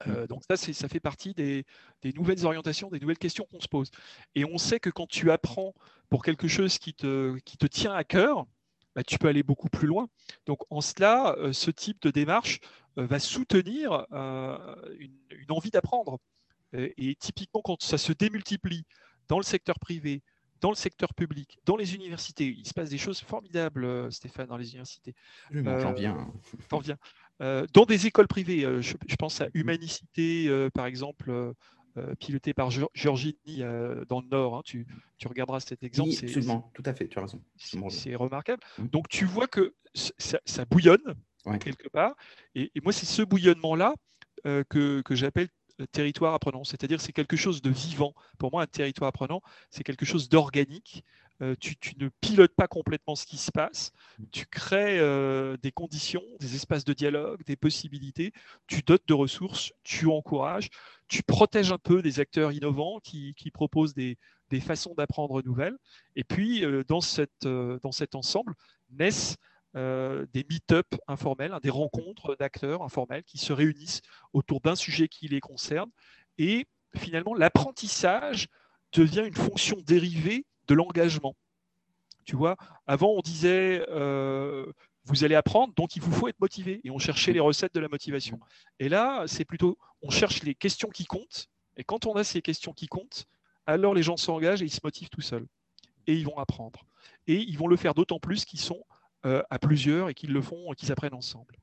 Mmh. 0.06 0.28
donc 0.28 0.44
ça, 0.50 0.58
ça 0.58 0.88
fait 0.88 1.00
partie 1.00 1.34
des, 1.34 1.66
nouvelles 2.16 2.46
orientations, 2.46 2.90
des 2.90 3.00
nouvelles 3.00 3.18
questions 3.18 3.46
qu'on 3.52 3.60
se 3.60 3.68
pose. 3.68 3.92
Et 4.36 4.46
on 4.46 4.58
sait 4.58 4.80
que 4.80 4.90
quand 4.90 5.08
tu 5.08 5.32
apprends 5.32 5.74
pour 6.10 6.24
quelque 6.24 6.48
chose 6.48 6.78
qui 6.78 6.94
te, 6.94 7.38
qui 7.40 7.58
te 7.58 7.68
tient 7.68 7.94
à 7.94 8.04
cœur, 8.04 8.46
bah, 8.96 9.04
tu 9.04 9.18
peux 9.18 9.28
aller 9.28 9.44
beaucoup 9.44 9.70
plus 9.70 9.88
loin. 9.88 10.08
Donc 10.46 10.60
en 10.70 10.82
cela, 10.82 11.36
ce 11.52 11.72
type 11.72 12.02
de 12.02 12.12
démarche 12.12 12.60
va 12.96 13.20
soutenir 13.20 14.06
une, 14.12 15.52
envie 15.52 15.70
d'apprendre. 15.70 16.20
Et 16.74 17.16
typiquement, 17.16 17.62
quand 17.64 17.82
ça 17.82 17.98
se 17.98 18.12
démultiplie 18.12 18.86
dans 19.28 19.38
le 19.38 19.44
secteur 19.44 19.80
privé, 19.80 20.24
dans 20.62 20.70
le 20.70 20.76
secteur 20.76 21.14
public, 21.14 21.60
dans 21.66 21.76
les 21.76 21.96
universités, 21.96 22.48
il 22.58 22.66
se 22.66 22.74
passe 22.74 22.90
des 22.90 22.98
choses 22.98 23.20
formidables, 23.22 23.86
euh, 23.86 24.10
Stéphane, 24.10 24.48
dans 24.48 24.58
les 24.58 24.70
universités. 24.72 25.14
J'en 25.52 25.94
viens. 25.94 26.32
T'en 26.70 26.80
viens. 26.80 26.98
Euh, 27.42 27.66
dans 27.74 27.86
des 27.86 28.08
écoles 28.08 28.28
privées, 28.28 28.66
euh, 28.66 28.82
je, 28.82 29.16
pense 29.18 29.42
à 29.42 29.48
Humanicité, 29.54 30.50
par 30.74 30.86
exemple, 30.86 31.54
pilotée 32.20 32.54
par 32.54 32.70
Georgini 32.94 33.60
dans 34.08 34.22
le 34.22 34.28
Nord. 34.28 34.58
Hein, 34.58 34.62
tu, 34.66 34.86
regarderas 35.26 35.60
cet 35.60 35.84
exemple. 35.84 36.10
Oui, 36.10 36.20
absolument, 36.22 36.72
tout 36.74 36.84
à 36.86 36.94
fait, 36.94 37.08
tu 37.08 37.20
as 37.20 37.24
raison. 37.24 37.42
C'est 37.90 38.16
remarquable. 38.16 38.62
Mmh. 38.78 38.88
Donc 38.88 39.10
tu 39.10 39.26
vois 39.26 39.48
que 39.48 39.74
ça, 39.94 40.66
bouillonne 40.70 41.16
quelque 41.60 41.90
part. 41.90 42.16
Et, 42.56 42.72
moi, 42.84 42.94
c'est 42.94 43.06
ce 43.06 43.22
bouillonnement-là 43.22 43.96
que, 44.44 45.02
que 45.02 45.16
j'appelle 45.16 45.50
territoire 45.86 46.34
apprenant, 46.34 46.64
c'est-à-dire 46.64 47.00
c'est 47.02 47.14
quelque 47.14 47.38
chose 47.38 47.62
de 47.62 47.70
vivant. 47.70 48.14
Pour 48.40 48.52
moi, 48.52 48.64
un 48.64 48.68
territoire 48.68 49.10
apprenant, 49.10 49.42
c'est 49.70 49.84
quelque 49.84 50.06
chose 50.06 50.30
d'organique. 50.30 51.04
Euh, 51.44 51.56
tu, 51.60 51.76
ne 52.00 52.10
pilotes 52.20 52.56
pas 52.56 52.68
complètement 52.68 53.16
ce 53.16 53.28
qui 53.28 53.38
se 53.38 53.52
passe, 53.52 53.92
tu 54.32 54.48
crées 54.48 54.98
euh, 55.00 55.56
des 55.58 55.72
conditions, 55.72 56.24
des 56.40 56.56
espaces 56.56 56.84
de 56.84 56.94
dialogue, 56.94 57.44
des 57.46 57.56
possibilités, 57.56 58.34
tu 58.66 58.82
dotes 58.82 59.08
de 59.08 59.14
ressources, 59.14 59.72
tu 59.84 60.08
encourages, 60.08 60.70
tu 61.08 61.22
protèges 61.22 61.72
un 61.72 61.78
peu 61.78 62.02
des 62.02 62.20
acteurs 62.20 62.54
innovants 62.54 63.00
qui, 63.04 63.36
proposent 63.54 63.94
des, 63.94 64.18
façons 64.62 64.96
d'apprendre 64.96 65.44
nouvelles. 65.44 65.78
Et 66.16 66.24
puis, 66.24 66.66
euh, 66.66 66.84
dans, 66.88 67.02
cet 67.02 67.46
ensemble, 68.16 68.56
naissent 68.90 69.38
des 69.76 70.44
meet-up 70.50 70.88
informels, 71.08 71.54
hein, 71.54 71.60
des 71.62 71.70
rencontres 71.70 72.36
d'acteurs 72.36 72.82
informels 72.82 73.24
qui 73.24 73.38
se 73.38 73.54
réunissent 73.54 74.02
autour 74.34 74.60
d'un 74.60 74.76
sujet 74.76 75.08
qui 75.08 75.28
les 75.28 75.40
concerne. 75.40 75.92
Et 76.40 76.66
finalement, 76.96 77.36
l'apprentissage 77.36 78.48
devient 78.92 79.26
une 79.28 79.36
fonction 79.36 79.78
dérivée 79.86 80.47
de 80.68 80.74
l'engagement. 80.74 81.36
Tu 82.26 82.36
vois, 82.36 82.58
avant, 82.86 83.12
on 83.12 83.22
disait, 83.22 83.86
euh, 83.90 84.66
vous 85.06 85.24
allez 85.24 85.36
apprendre, 85.36 85.74
donc 85.76 85.96
il 85.96 86.02
vous 86.02 86.12
faut 86.12 86.28
être 86.28 86.40
motivé. 86.40 86.82
Et 86.84 86.92
on 86.92 87.00
cherchait 87.00 87.32
les 87.32 87.40
recettes 87.40 87.74
de 87.74 87.80
la 87.80 87.88
motivation. 87.88 88.40
Et 88.80 88.90
là, 88.90 89.24
c'est 89.28 89.46
plutôt, 89.46 89.78
on 90.02 90.10
cherche 90.10 90.44
les 90.44 90.54
questions 90.54 90.90
qui 90.90 91.06
comptent. 91.06 91.48
Et 91.78 91.84
quand 91.84 92.06
on 92.06 92.14
a 92.14 92.24
ces 92.24 92.42
questions 92.42 92.74
qui 92.74 92.88
comptent, 92.88 93.26
alors 93.66 93.94
les 93.94 94.04
gens 94.04 94.18
s'engagent 94.18 94.62
et 94.62 94.66
ils 94.66 94.72
se 94.72 94.82
motivent 94.84 95.10
tout 95.10 95.22
seuls. 95.22 95.46
Et 96.08 96.16
ils 96.16 96.26
vont 96.26 96.38
apprendre. 96.38 96.86
et 97.28 97.38
ils 97.38 97.58
vont 97.58 97.68
le 97.68 97.76
faire 97.76 97.94
d'autant 97.94 98.20
plus 98.20 98.46
qu'ils 98.46 98.60
sont 98.60 98.84
à 99.24 99.60
plusieurs 99.60 100.08
et 100.08 100.14
qu'ils 100.14 100.32
le 100.32 100.42
font, 100.42 100.72
qu'ils 100.78 100.90
apprennent 100.92 101.14
ensemble. 101.14 101.58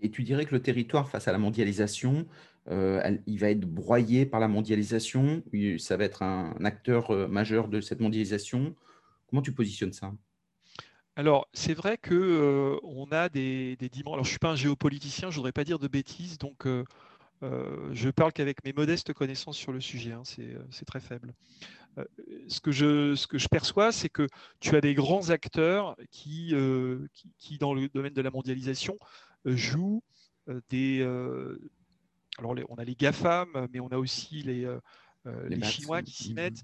Et 0.00 0.10
tu 0.10 0.22
dirais 0.22 0.44
que 0.44 0.54
le 0.54 0.62
territoire 0.62 1.08
face 1.08 1.28
à 1.28 1.32
la 1.32 1.38
mondialisation, 1.38 2.26
il 2.70 3.38
va 3.38 3.50
être 3.50 3.60
broyé 3.60 4.26
par 4.26 4.40
la 4.40 4.48
mondialisation, 4.48 5.42
ça 5.78 5.96
va 5.96 6.04
être 6.04 6.22
un, 6.22 6.54
acteur 6.64 7.28
majeur 7.28 7.68
de 7.68 7.80
cette 7.80 8.00
mondialisation. 8.00 8.74
Comment 9.28 9.42
tu 9.42 9.52
positionnes 9.52 9.92
ça? 9.92 10.12
Alors, 11.16 11.46
c'est 11.52 11.74
vrai 11.74 11.98
qu'on 11.98 12.80
on 12.82 13.06
a 13.12 13.28
des, 13.28 13.76
dimensions. 13.76 14.14
Alors, 14.14 14.24
je 14.24 14.28
ne 14.28 14.32
suis 14.32 14.38
pas 14.38 14.50
un 14.50 14.56
géopoliticien, 14.56 15.30
je 15.30 15.36
voudrais 15.36 15.52
pas 15.52 15.64
dire 15.64 15.78
de 15.78 15.88
bêtises, 15.88 16.38
donc 16.38 16.66
je 17.42 18.10
parle 18.10 18.32
qu'avec 18.32 18.64
mes 18.64 18.72
modestes 18.72 19.12
connaissances 19.12 19.58
sur 19.58 19.72
le 19.72 19.80
sujet, 19.80 20.12
hein, 20.12 20.22
c'est 20.24 20.84
très 20.86 21.00
faible. 21.00 21.34
ce, 22.48 22.60
que 22.60 22.72
je, 22.72 23.14
ce 23.14 23.26
que 23.26 23.38
je 23.38 23.48
perçois, 23.48 23.92
c'est 23.92 24.08
que 24.08 24.26
tu 24.60 24.74
as 24.74 24.80
des 24.80 24.94
grands 24.94 25.30
acteurs 25.30 25.96
qui, 26.10 26.54
qui, 27.38 27.58
dans 27.58 27.74
le 27.74 27.88
domaine 27.90 28.14
de 28.14 28.22
la 28.22 28.30
mondialisation, 28.30 28.98
jouent 29.44 30.02
des. 30.70 31.06
Alors, 32.38 32.54
on 32.68 32.76
a 32.76 32.84
les 32.84 32.94
GAFAM, 32.94 33.68
mais 33.72 33.80
on 33.80 33.88
a 33.88 33.96
aussi 33.96 34.42
les, 34.42 34.68
les, 35.24 35.62
Chinois 35.62 36.02
qui 36.02 36.12
s'y 36.12 36.34
mettent 36.34 36.62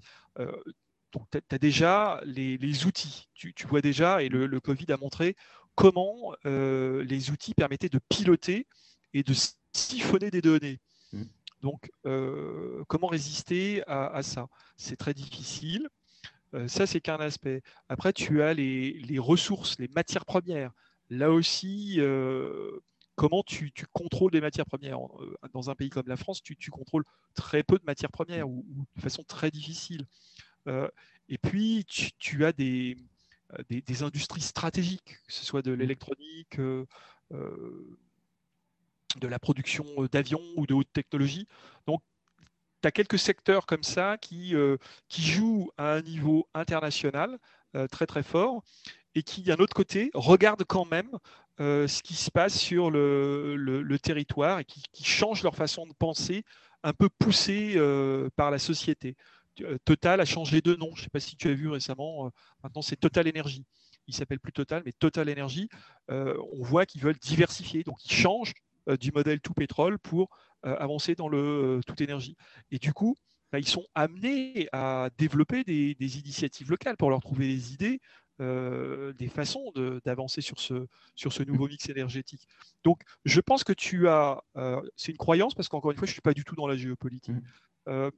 donc, 1.11 1.27
tu 1.31 1.55
as 1.55 1.57
déjà 1.57 2.21
les, 2.25 2.85
outils. 2.85 3.27
Tu, 3.33 3.53
vois 3.67 3.81
déjà, 3.81 4.23
et 4.23 4.29
le, 4.29 4.59
Covid 4.59 4.91
a 4.91 4.97
montré 4.97 5.35
comment 5.75 6.33
euh, 6.45 7.03
les 7.03 7.31
outils 7.31 7.53
permettaient 7.53 7.89
de 7.89 7.99
piloter 8.09 8.67
et 9.13 9.23
de 9.23 9.33
siphonner 9.73 10.31
des 10.31 10.41
données. 10.41 10.79
Mmh. 11.13 11.23
Donc, 11.61 11.91
euh, 12.05 12.83
comment 12.87 13.07
résister 13.07 13.83
à, 13.87 14.21
ça? 14.23 14.47
C'est 14.77 14.95
très 14.95 15.13
difficile. 15.13 15.89
Euh, 16.53 16.67
ça, 16.67 16.87
c'est 16.87 17.01
qu'un 17.01 17.17
aspect. 17.17 17.61
Après, 17.89 18.13
tu 18.13 18.41
as 18.41 18.53
les, 18.53 19.19
ressources, 19.19 19.77
les 19.79 19.87
matières 19.89 20.25
premières. 20.25 20.71
Là 21.09 21.31
aussi, 21.31 21.99
comment 23.15 23.43
tu, 23.43 23.71
contrôles 23.93 24.31
des 24.31 24.41
matières 24.41 24.65
premières 24.65 24.99
Dans 25.53 25.69
un 25.69 25.75
pays 25.75 25.89
comme 25.89 26.07
la 26.07 26.17
France, 26.17 26.41
tu, 26.41 26.55
contrôles 26.71 27.03
très 27.35 27.63
peu 27.63 27.77
de 27.77 27.83
matières 27.85 28.11
premières 28.11 28.49
ou 28.49 28.65
de 28.95 29.01
façon 29.01 29.23
très 29.23 29.51
difficile. 29.51 30.07
Euh, 30.67 30.87
et 31.29 31.37
puis, 31.37 31.85
tu, 31.85 32.45
as 32.45 32.49
euh, 32.49 32.53
des, 32.53 33.81
des, 33.81 34.03
industries 34.03 34.41
stratégiques, 34.41 35.17
que 35.27 35.33
ce 35.33 35.45
soit 35.45 35.61
de 35.61 35.71
mmh. 35.71 35.79
l'électronique, 35.79 36.59
euh, 36.59 36.85
de 39.19 39.27
la 39.27 39.39
production 39.39 39.85
d'avions 40.11 40.41
ou 40.55 40.65
de 40.65 40.73
haute 40.73 40.91
technologie. 40.93 41.47
Donc, 41.87 42.01
tu 42.81 42.87
as 42.87 42.91
quelques 42.91 43.19
secteurs 43.19 43.65
comme 43.65 43.83
ça 43.83 44.17
qui, 44.17 44.55
qui 45.07 45.21
jouent 45.21 45.69
à 45.77 45.93
un 45.93 46.01
niveau 46.01 46.47
international 46.53 47.37
très 47.91 48.07
très 48.07 48.23
fort 48.23 48.63
et 49.15 49.23
qui, 49.23 49.43
d'un 49.43 49.57
autre 49.57 49.73
côté, 49.73 50.11
regardent 50.13 50.65
quand 50.65 50.89
même 50.89 51.09
ce 51.59 52.01
qui 52.01 52.15
se 52.15 52.31
passe 52.31 52.57
sur 52.57 52.89
le, 52.89 53.97
territoire 54.01 54.59
et 54.59 54.65
qui, 54.65 55.03
changent 55.03 55.43
leur 55.43 55.55
façon 55.55 55.85
de 55.85 55.93
penser, 55.93 56.43
un 56.83 56.93
peu 56.93 57.09
poussée 57.09 57.77
par 58.35 58.51
la 58.51 58.59
société. 58.59 59.15
Euh, 59.61 59.77
Total 59.85 60.21
a 60.21 60.25
changé 60.25 60.61
de 60.61 60.75
nom. 60.75 60.89
Je 60.95 61.01
ne 61.01 61.03
sais 61.03 61.09
pas 61.09 61.19
si 61.19 61.35
tu 61.35 61.49
as 61.49 61.53
vu 61.53 61.69
récemment. 61.69 62.27
Euh, 62.27 62.29
maintenant, 62.63 62.81
c'est 62.81 62.95
Total 62.95 63.27
Energy. 63.27 63.65
Il 64.07 64.15
s'appelle 64.15 64.39
plus 64.39 64.53
Total, 64.53 64.81
mais 64.85 64.91
Total 64.93 65.29
Energy. 65.29 65.69
Euh, 66.09 66.37
on 66.53 66.63
voit 66.63 66.85
qu'ils 66.85 67.01
veulent 67.01 67.19
diversifier. 67.19 67.83
Donc, 67.83 68.03
ils 68.05 68.13
changent 68.13 68.53
du 68.99 69.11
modèle 69.11 69.39
tout 69.41 69.53
pétrole 69.53 69.99
pour 69.99 70.29
avancer 70.63 71.13
dans 71.13 71.29
le 71.29 71.81
tout 71.85 72.01
énergie. 72.01 72.35
Et 72.71 72.79
du 72.79 72.93
coup, 72.93 73.15
bah, 73.51 73.59
ils 73.59 73.67
sont 73.67 73.85
amenés 73.93 74.67
à 74.71 75.11
développer 75.19 75.63
des, 75.63 76.17
initiatives 76.17 76.71
locales 76.71 76.97
pour 76.97 77.11
leur 77.11 77.21
trouver 77.21 77.47
des 77.47 77.73
idées, 77.73 78.01
des 78.39 79.29
façons 79.29 79.71
d'avancer 80.03 80.41
sur 80.41 80.59
ce, 80.59 80.87
sur 81.15 81.31
ce 81.31 81.43
nouveau 81.43 81.67
mix 81.67 81.87
énergétique. 81.89 82.47
Donc, 82.83 83.01
je 83.23 83.39
pense 83.39 83.63
que 83.63 83.73
tu 83.73 84.07
as, 84.07 84.43
c'est 84.95 85.11
une 85.11 85.17
croyance 85.17 85.53
parce 85.53 85.69
qu'encore 85.69 85.91
une 85.91 85.97
fois, 85.97 86.07
je 86.07 86.11
ne 86.11 86.15
suis 86.15 86.21
pas 86.21 86.33
du 86.33 86.43
tout 86.43 86.55
dans 86.55 86.67
la 86.67 86.75
géopolitique. 86.75 87.35
Mmh 87.85 88.09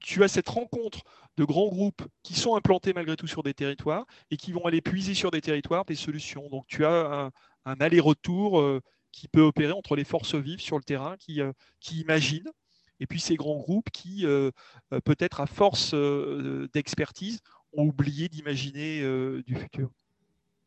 tu 0.00 0.22
as 0.22 0.28
cette 0.28 0.48
rencontre 0.48 1.02
de 1.36 1.44
grands 1.44 1.68
groupes 1.68 2.02
qui 2.22 2.34
sont 2.34 2.56
implantés 2.56 2.92
malgré 2.92 3.16
tout 3.16 3.26
sur 3.26 3.42
des 3.42 3.54
territoires 3.54 4.06
et 4.30 4.36
qui 4.36 4.52
vont 4.52 4.64
aller 4.66 4.80
puiser 4.80 5.14
sur 5.14 5.30
des 5.30 5.40
territoires 5.40 5.84
des 5.84 5.94
solutions. 5.94 6.48
Donc 6.50 6.66
tu 6.66 6.84
as 6.84 7.30
un, 7.64 7.80
aller-retour 7.80 8.60
euh, 8.60 8.80
qui 9.12 9.28
peut 9.28 9.42
opérer 9.42 9.72
entre 9.72 9.96
les 9.96 10.04
forces 10.04 10.34
vives 10.34 10.60
sur 10.60 10.76
le 10.76 10.84
terrain 10.84 11.16
qui, 11.18 11.40
euh, 11.40 11.52
qui 11.80 12.00
imaginent 12.00 12.50
et 13.00 13.06
puis 13.06 13.20
ces 13.20 13.36
grands 13.36 13.58
groupes 13.58 13.90
qui, 13.90 14.26
euh, 14.26 14.50
peut-être 15.04 15.40
à 15.40 15.46
force 15.46 15.94
d'expertise, 16.72 17.40
ont 17.72 17.86
oublié 17.86 18.28
d'imaginer 18.28 19.02
du 19.46 19.54
futur. 19.54 19.90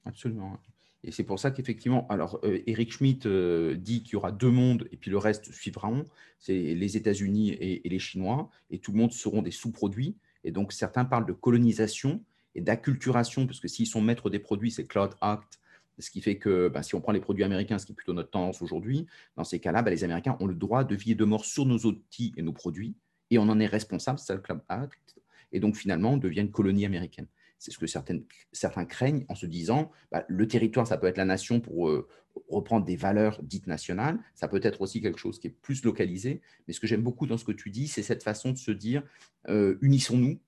Absolument. 0.06 0.60
Et 1.04 1.12
c'est 1.12 1.24
pour 1.24 1.40
ça 1.40 1.50
qu'effectivement, 1.52 2.08
alors 2.10 2.40
euh, 2.44 2.62
Eric 2.68 2.94
Schmidt 2.94 3.28
euh, 3.28 3.76
dit 3.76 4.04
qu'il 4.04 4.14
y 4.14 4.16
aura 4.18 4.32
deux 4.32 4.52
mondes 4.52 4.88
et 4.92 4.98
puis 4.98 5.10
le 5.10 5.18
reste 5.18 5.52
suivront, 5.52 6.06
c'est 6.38 6.76
les 6.76 6.98
États-Unis 6.98 7.52
et, 7.52 7.88
les 7.88 8.00
Chinois, 8.00 8.50
et 8.70 8.80
tout 8.80 8.92
le 8.92 9.00
monde 9.00 9.12
seront 9.12 9.42
des 9.42 9.52
sous-produits. 9.52 10.16
Et 10.44 10.52
donc 10.52 10.74
certains 10.74 11.06
parlent 11.06 11.26
de 11.26 11.34
colonisation 11.34 12.24
et 12.54 12.62
d'acculturation, 12.62 13.48
parce 13.48 13.60
que 13.60 13.68
s'ils 13.68 13.88
sont 13.88 14.02
maîtres 14.02 14.30
des 14.30 14.40
produits, 14.40 14.72
c'est 14.72 14.86
Cloud 14.86 15.12
Act, 15.22 15.60
ce 15.98 16.10
qui 16.12 16.22
fait 16.22 16.38
que 16.38 16.68
bah, 16.68 16.84
si 16.84 16.96
on 16.96 17.02
prend 17.02 17.12
les 17.12 17.20
produits 17.20 17.44
américains, 17.44 17.80
ce 17.80 17.86
qui 17.86 17.94
est 17.94 17.96
plutôt 17.96 18.14
notre 18.14 18.30
tendance 18.30 18.62
aujourd'hui, 18.62 19.08
dans 19.38 19.44
ces 19.44 19.60
cas-là, 19.60 19.82
bah, 19.82 19.92
les 19.92 20.04
Américains 20.04 20.38
ont 20.40 20.48
le 20.48 20.56
droit 20.56 20.84
de 20.84 20.96
vie 20.96 21.12
et 21.12 21.16
de 21.16 21.26
mort 21.26 21.46
sur 21.46 21.66
nos 21.66 21.80
outils 21.80 22.34
et 22.38 22.42
nos 22.42 22.54
produits, 22.54 22.96
et 23.30 23.38
on 23.38 23.44
en 23.44 23.60
est 23.60 23.68
responsable, 23.68 24.20
c'est 24.20 24.34
le 24.34 24.42
Cloud 24.42 24.62
Act, 24.68 25.16
et 25.52 25.60
donc 25.60 25.76
finalement 25.76 26.14
on 26.14 26.18
devient 26.18 26.42
une 26.42 26.52
colonie 26.52 26.86
américaine. 26.86 27.28
C'est 27.62 27.70
ce 27.70 27.78
que 27.78 27.86
certains 27.86 28.86
craignent 28.86 29.24
en 29.30 29.36
se 29.36 29.46
disant, 29.46 29.92
bah, 30.12 30.26
le 30.28 30.48
territoire, 30.48 30.88
ça 30.88 30.98
peut 30.98 31.06
être 31.06 31.18
la 31.18 31.26
nation 31.26 31.60
pour 31.60 31.90
euh, 31.90 32.08
reprendre 32.50 32.88
des 32.88 32.96
valeurs 32.96 33.40
dites 33.44 33.68
nationales, 33.68 34.18
ça 34.34 34.48
peut 34.48 34.60
être 34.64 34.82
aussi 34.82 35.00
quelque 35.00 35.20
chose 35.20 35.38
qui 35.38 35.46
est 35.46 35.56
plus 35.62 35.84
localisé, 35.84 36.42
mais 36.68 36.74
ce 36.74 36.80
que 36.80 36.88
j'aime 36.88 37.04
beaucoup 37.04 37.28
dans 37.28 37.38
ce 37.38 37.46
que 37.46 37.52
tu 37.52 37.70
dis, 37.70 37.88
c'est 37.88 38.02
cette 38.02 38.24
façon 38.24 38.52
de 38.52 38.58
se 38.58 38.72
dire, 38.72 39.04
euh, 39.48 39.78
unissons-nous, 39.82 40.40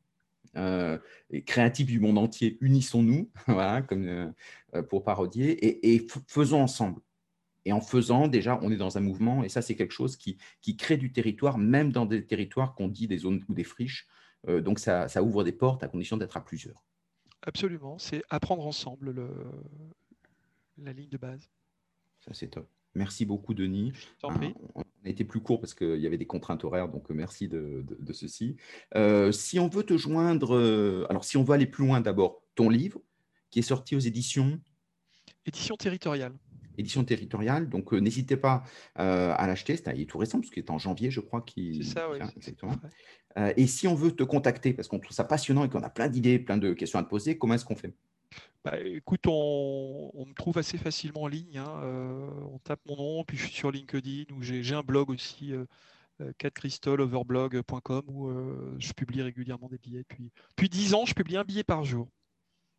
euh, 0.55 0.97
créatifs 1.45 1.85
du 1.85 1.99
monde 1.99 2.17
entier, 2.17 2.57
unissons-nous, 2.61 3.29
voilà, 3.47 3.83
comme, 3.83 4.33
pour 4.89 5.03
parodier, 5.03 5.85
et, 5.93 6.07
faisons 6.25 6.61
ensemble. 6.61 6.99
Et 7.65 7.73
en 7.73 7.81
faisant, 7.81 8.27
déjà, 8.27 8.59
on 8.63 8.71
est 8.71 8.77
dans 8.77 8.97
un 8.97 9.01
mouvement, 9.01 9.43
et 9.43 9.49
ça, 9.49 9.61
c'est 9.61 9.75
quelque 9.75 9.93
chose 9.93 10.17
qui, 10.17 10.39
qui 10.61 10.77
crée 10.77 10.97
du 10.97 11.11
territoire, 11.11 11.59
même 11.59 11.91
dans 11.91 12.07
des 12.07 12.25
territoires 12.25 12.73
qu'on 12.73 12.87
dit 12.87 13.07
des 13.07 13.19
zones 13.19 13.43
ou 13.47 13.53
des 13.53 13.63
friches. 13.63 14.07
Donc, 14.47 14.79
ça, 14.79 15.07
ça 15.07 15.23
ouvre 15.23 15.43
des 15.43 15.51
portes 15.51 15.83
à 15.83 15.87
condition 15.87 16.17
d'être 16.17 16.37
à 16.37 16.43
plusieurs. 16.43 16.83
Absolument, 17.41 17.97
c'est 17.97 18.23
apprendre 18.29 18.65
ensemble 18.65 19.11
le, 19.11 19.29
la 20.77 20.93
ligne 20.93 21.09
de 21.09 21.17
base. 21.17 21.49
Ça, 22.21 22.33
c'est 22.33 22.47
top. 22.47 22.67
Merci 22.95 23.25
beaucoup, 23.25 23.53
Denis. 23.53 23.91
Ah, 24.21 24.29
on 24.75 24.81
a 25.05 25.09
été 25.09 25.23
plus 25.25 25.41
court 25.41 25.59
parce 25.59 25.73
qu'il 25.73 25.99
y 25.99 26.07
avait 26.07 26.17
des 26.17 26.27
contraintes 26.27 26.63
horaires, 26.63 26.89
donc 26.89 27.09
euh, 27.09 27.13
merci 27.13 27.47
de, 27.47 27.83
ceci. 28.11 28.55
Euh, 28.95 29.31
si 29.31 29.59
on 29.59 29.67
veut 29.67 29.83
te 29.83 29.97
joindre, 29.97 30.55
euh, 30.55 31.05
alors 31.09 31.25
si 31.25 31.37
on 31.37 31.43
veut 31.43 31.53
aller 31.53 31.65
plus 31.65 31.85
loin, 31.85 32.01
d'abord, 32.01 32.43
ton 32.55 32.69
livre 32.69 33.01
qui 33.49 33.59
est 33.59 33.63
sorti 33.63 33.95
aux 33.95 33.99
éditions? 33.99 34.59
Édition 35.45 35.75
territoriale 35.75 36.33
édition 36.77 37.03
territoriale. 37.03 37.69
Donc, 37.69 37.91
n'hésitez 37.91 38.37
pas 38.37 38.63
à 38.95 39.47
l'acheter. 39.47 39.77
C'est 39.77 40.05
tout 40.05 40.17
récent, 40.17 40.39
parce 40.39 40.49
qu'il 40.49 40.63
est 40.63 40.71
en 40.71 40.77
janvier, 40.77 41.11
je 41.11 41.19
crois. 41.19 41.43
C'est 41.55 41.83
ça, 41.83 42.09
oui. 42.09 42.19
Exactement. 42.35 42.75
Euh, 43.37 43.53
et 43.57 43.67
si 43.67 43.87
on 43.87 43.95
veut 43.95 44.11
te 44.11 44.23
contacter, 44.23 44.73
parce 44.73 44.87
qu'on 44.87 44.99
trouve 44.99 45.15
ça 45.15 45.23
passionnant 45.23 45.63
et 45.63 45.69
qu'on 45.69 45.83
a 45.83 45.89
plein 45.89 46.07
d'idées, 46.07 46.39
plein 46.39 46.57
de 46.57 46.73
questions 46.73 46.99
à 46.99 47.03
te 47.03 47.09
poser, 47.09 47.37
comment 47.37 47.55
est-ce 47.55 47.65
qu'on 47.65 47.75
fait? 47.75 47.93
Bah, 48.63 48.79
écoute, 48.79 49.25
on, 49.27 50.25
me 50.25 50.33
trouve 50.33 50.57
assez 50.57 50.77
facilement 50.77 51.23
en 51.23 51.27
ligne. 51.27 51.57
Hein. 51.57 51.81
On 52.51 52.59
tape 52.59 52.79
mon 52.87 52.95
nom, 52.95 53.23
puis 53.23 53.37
je 53.37 53.45
suis 53.45 53.53
sur 53.53 53.71
LinkedIn, 53.71 54.33
ou 54.33 54.41
j'ai 54.41 54.73
un 54.73 54.83
blog 54.83 55.09
aussi, 55.09 55.53
catcrystaloverblog.com, 56.37 58.03
où 58.07 58.31
je 58.79 58.93
publie 58.93 59.21
régulièrement 59.21 59.67
des 59.67 59.77
billets. 59.77 60.05
Puis, 60.07 60.31
depuis 60.51 60.69
10 60.69 60.93
ans, 60.93 61.05
je 61.05 61.13
publie 61.13 61.37
un 61.37 61.43
billet 61.43 61.63
par 61.63 61.83
jour. 61.83 62.07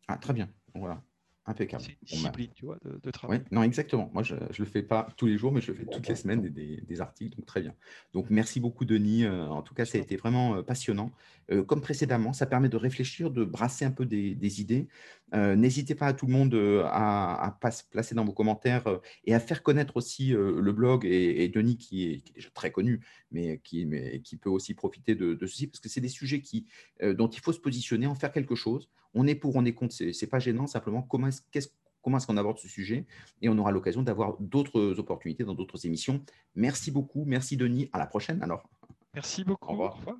Ah, 0.07 0.17
très 0.17 0.33
bien. 0.33 0.49
Voilà. 0.73 1.01
Impeccable. 1.47 1.83
C'est 1.83 1.91
une 1.91 1.97
bah. 1.99 2.07
discipline, 2.09 2.49
tu 2.55 2.65
vois, 2.65 2.79
de, 2.83 3.11
travail. 3.11 3.43
non, 3.51 3.61
exactement. 3.61 4.09
Moi, 4.13 4.23
je 4.23 4.33
ne 4.33 4.39
le 4.57 4.65
fais 4.65 4.81
pas 4.81 5.07
tous 5.15 5.27
les 5.27 5.37
jours, 5.37 5.51
mais 5.51 5.61
je 5.61 5.71
le 5.71 5.77
fais 5.77 5.85
toutes 5.85 6.07
les 6.07 6.15
semaines, 6.15 6.41
des, 6.41 6.81
des, 6.81 7.01
articles, 7.01 7.35
donc 7.37 7.45
très 7.45 7.61
bien. 7.61 7.75
Donc, 8.13 8.31
merci 8.31 8.59
beaucoup, 8.59 8.83
Denis. 8.83 9.25
Euh, 9.25 9.45
en 9.47 9.61
tout 9.61 9.75
cas, 9.75 9.85
ça 9.85 9.99
a 9.99 10.01
été 10.01 10.15
vraiment 10.15 10.55
euh, 10.55 10.63
passionnant. 10.63 11.11
Euh, 11.51 11.63
comme 11.63 11.81
précédemment, 11.81 12.33
ça 12.33 12.47
permet 12.47 12.69
de 12.69 12.77
réfléchir, 12.77 13.29
de 13.29 13.43
brasser 13.43 13.85
un 13.85 13.91
peu 13.91 14.05
des, 14.05 14.61
idées. 14.61 14.87
N'hésitez 15.35 15.95
pas 15.95 16.07
à 16.07 16.13
tout 16.13 16.27
le 16.27 16.33
monde 16.33 16.55
à, 16.85 17.57
à, 17.61 17.71
se 17.71 17.83
placer 17.83 18.15
dans 18.15 18.25
vos 18.25 18.33
commentaires 18.33 18.85
et 19.25 19.33
à 19.33 19.39
faire 19.39 19.63
connaître 19.63 19.97
aussi 19.97 20.29
le 20.29 20.71
blog 20.71 21.05
et, 21.05 21.47
Denis, 21.49 21.77
qui 21.77 22.05
est, 22.05 22.33
déjà 22.35 22.49
très 22.53 22.71
connu, 22.71 23.05
mais 23.31 23.59
qui, 23.63 23.85
mais 23.85 24.21
qui 24.21 24.37
peut 24.37 24.49
aussi 24.49 24.73
profiter 24.73 25.15
de, 25.15 25.33
de 25.33 25.45
ceci, 25.45 25.67
parce 25.67 25.79
que 25.79 25.89
c'est 25.89 26.01
des 26.01 26.09
sujets 26.09 26.41
qui, 26.41 26.65
dont 27.01 27.27
il 27.27 27.39
faut 27.39 27.53
se 27.53 27.59
positionner, 27.59 28.07
en 28.07 28.15
faire 28.15 28.31
quelque 28.31 28.55
chose 28.55 28.89
on 29.15 29.25
est 29.25 29.35
pour, 29.35 29.55
on 29.55 29.65
est 29.65 29.73
contre, 29.73 29.95
ce 29.95 30.03
n'est 30.03 30.29
pas 30.29 30.39
gênant, 30.39 30.67
simplement 30.67 31.01
comment 31.01 31.27
est-ce 31.27 31.69
comment 32.01 32.17
est-ce 32.17 32.27
qu'on 32.27 32.37
aborde 32.37 32.59
ce 32.59 32.67
sujet 32.67 33.07
et 33.41 33.49
on 33.49 33.57
aura 33.57 33.71
l'occasion 33.71 34.03
d'avoir 34.03 34.37
d'autres 34.39 34.99
opportunités 34.99 35.43
dans 35.43 35.55
d'autres 35.55 35.87
émissions. 35.87 36.23
Merci 36.53 36.91
beaucoup, 36.91 37.25
merci 37.25 37.57
Denis, 37.57 37.89
à 37.93 37.97
la 37.97 38.05
prochaine 38.05 38.43
alors. 38.43 38.69
Merci 39.15 39.43
beaucoup. 39.43 39.69
Au 39.69 39.71
revoir. 39.71 40.19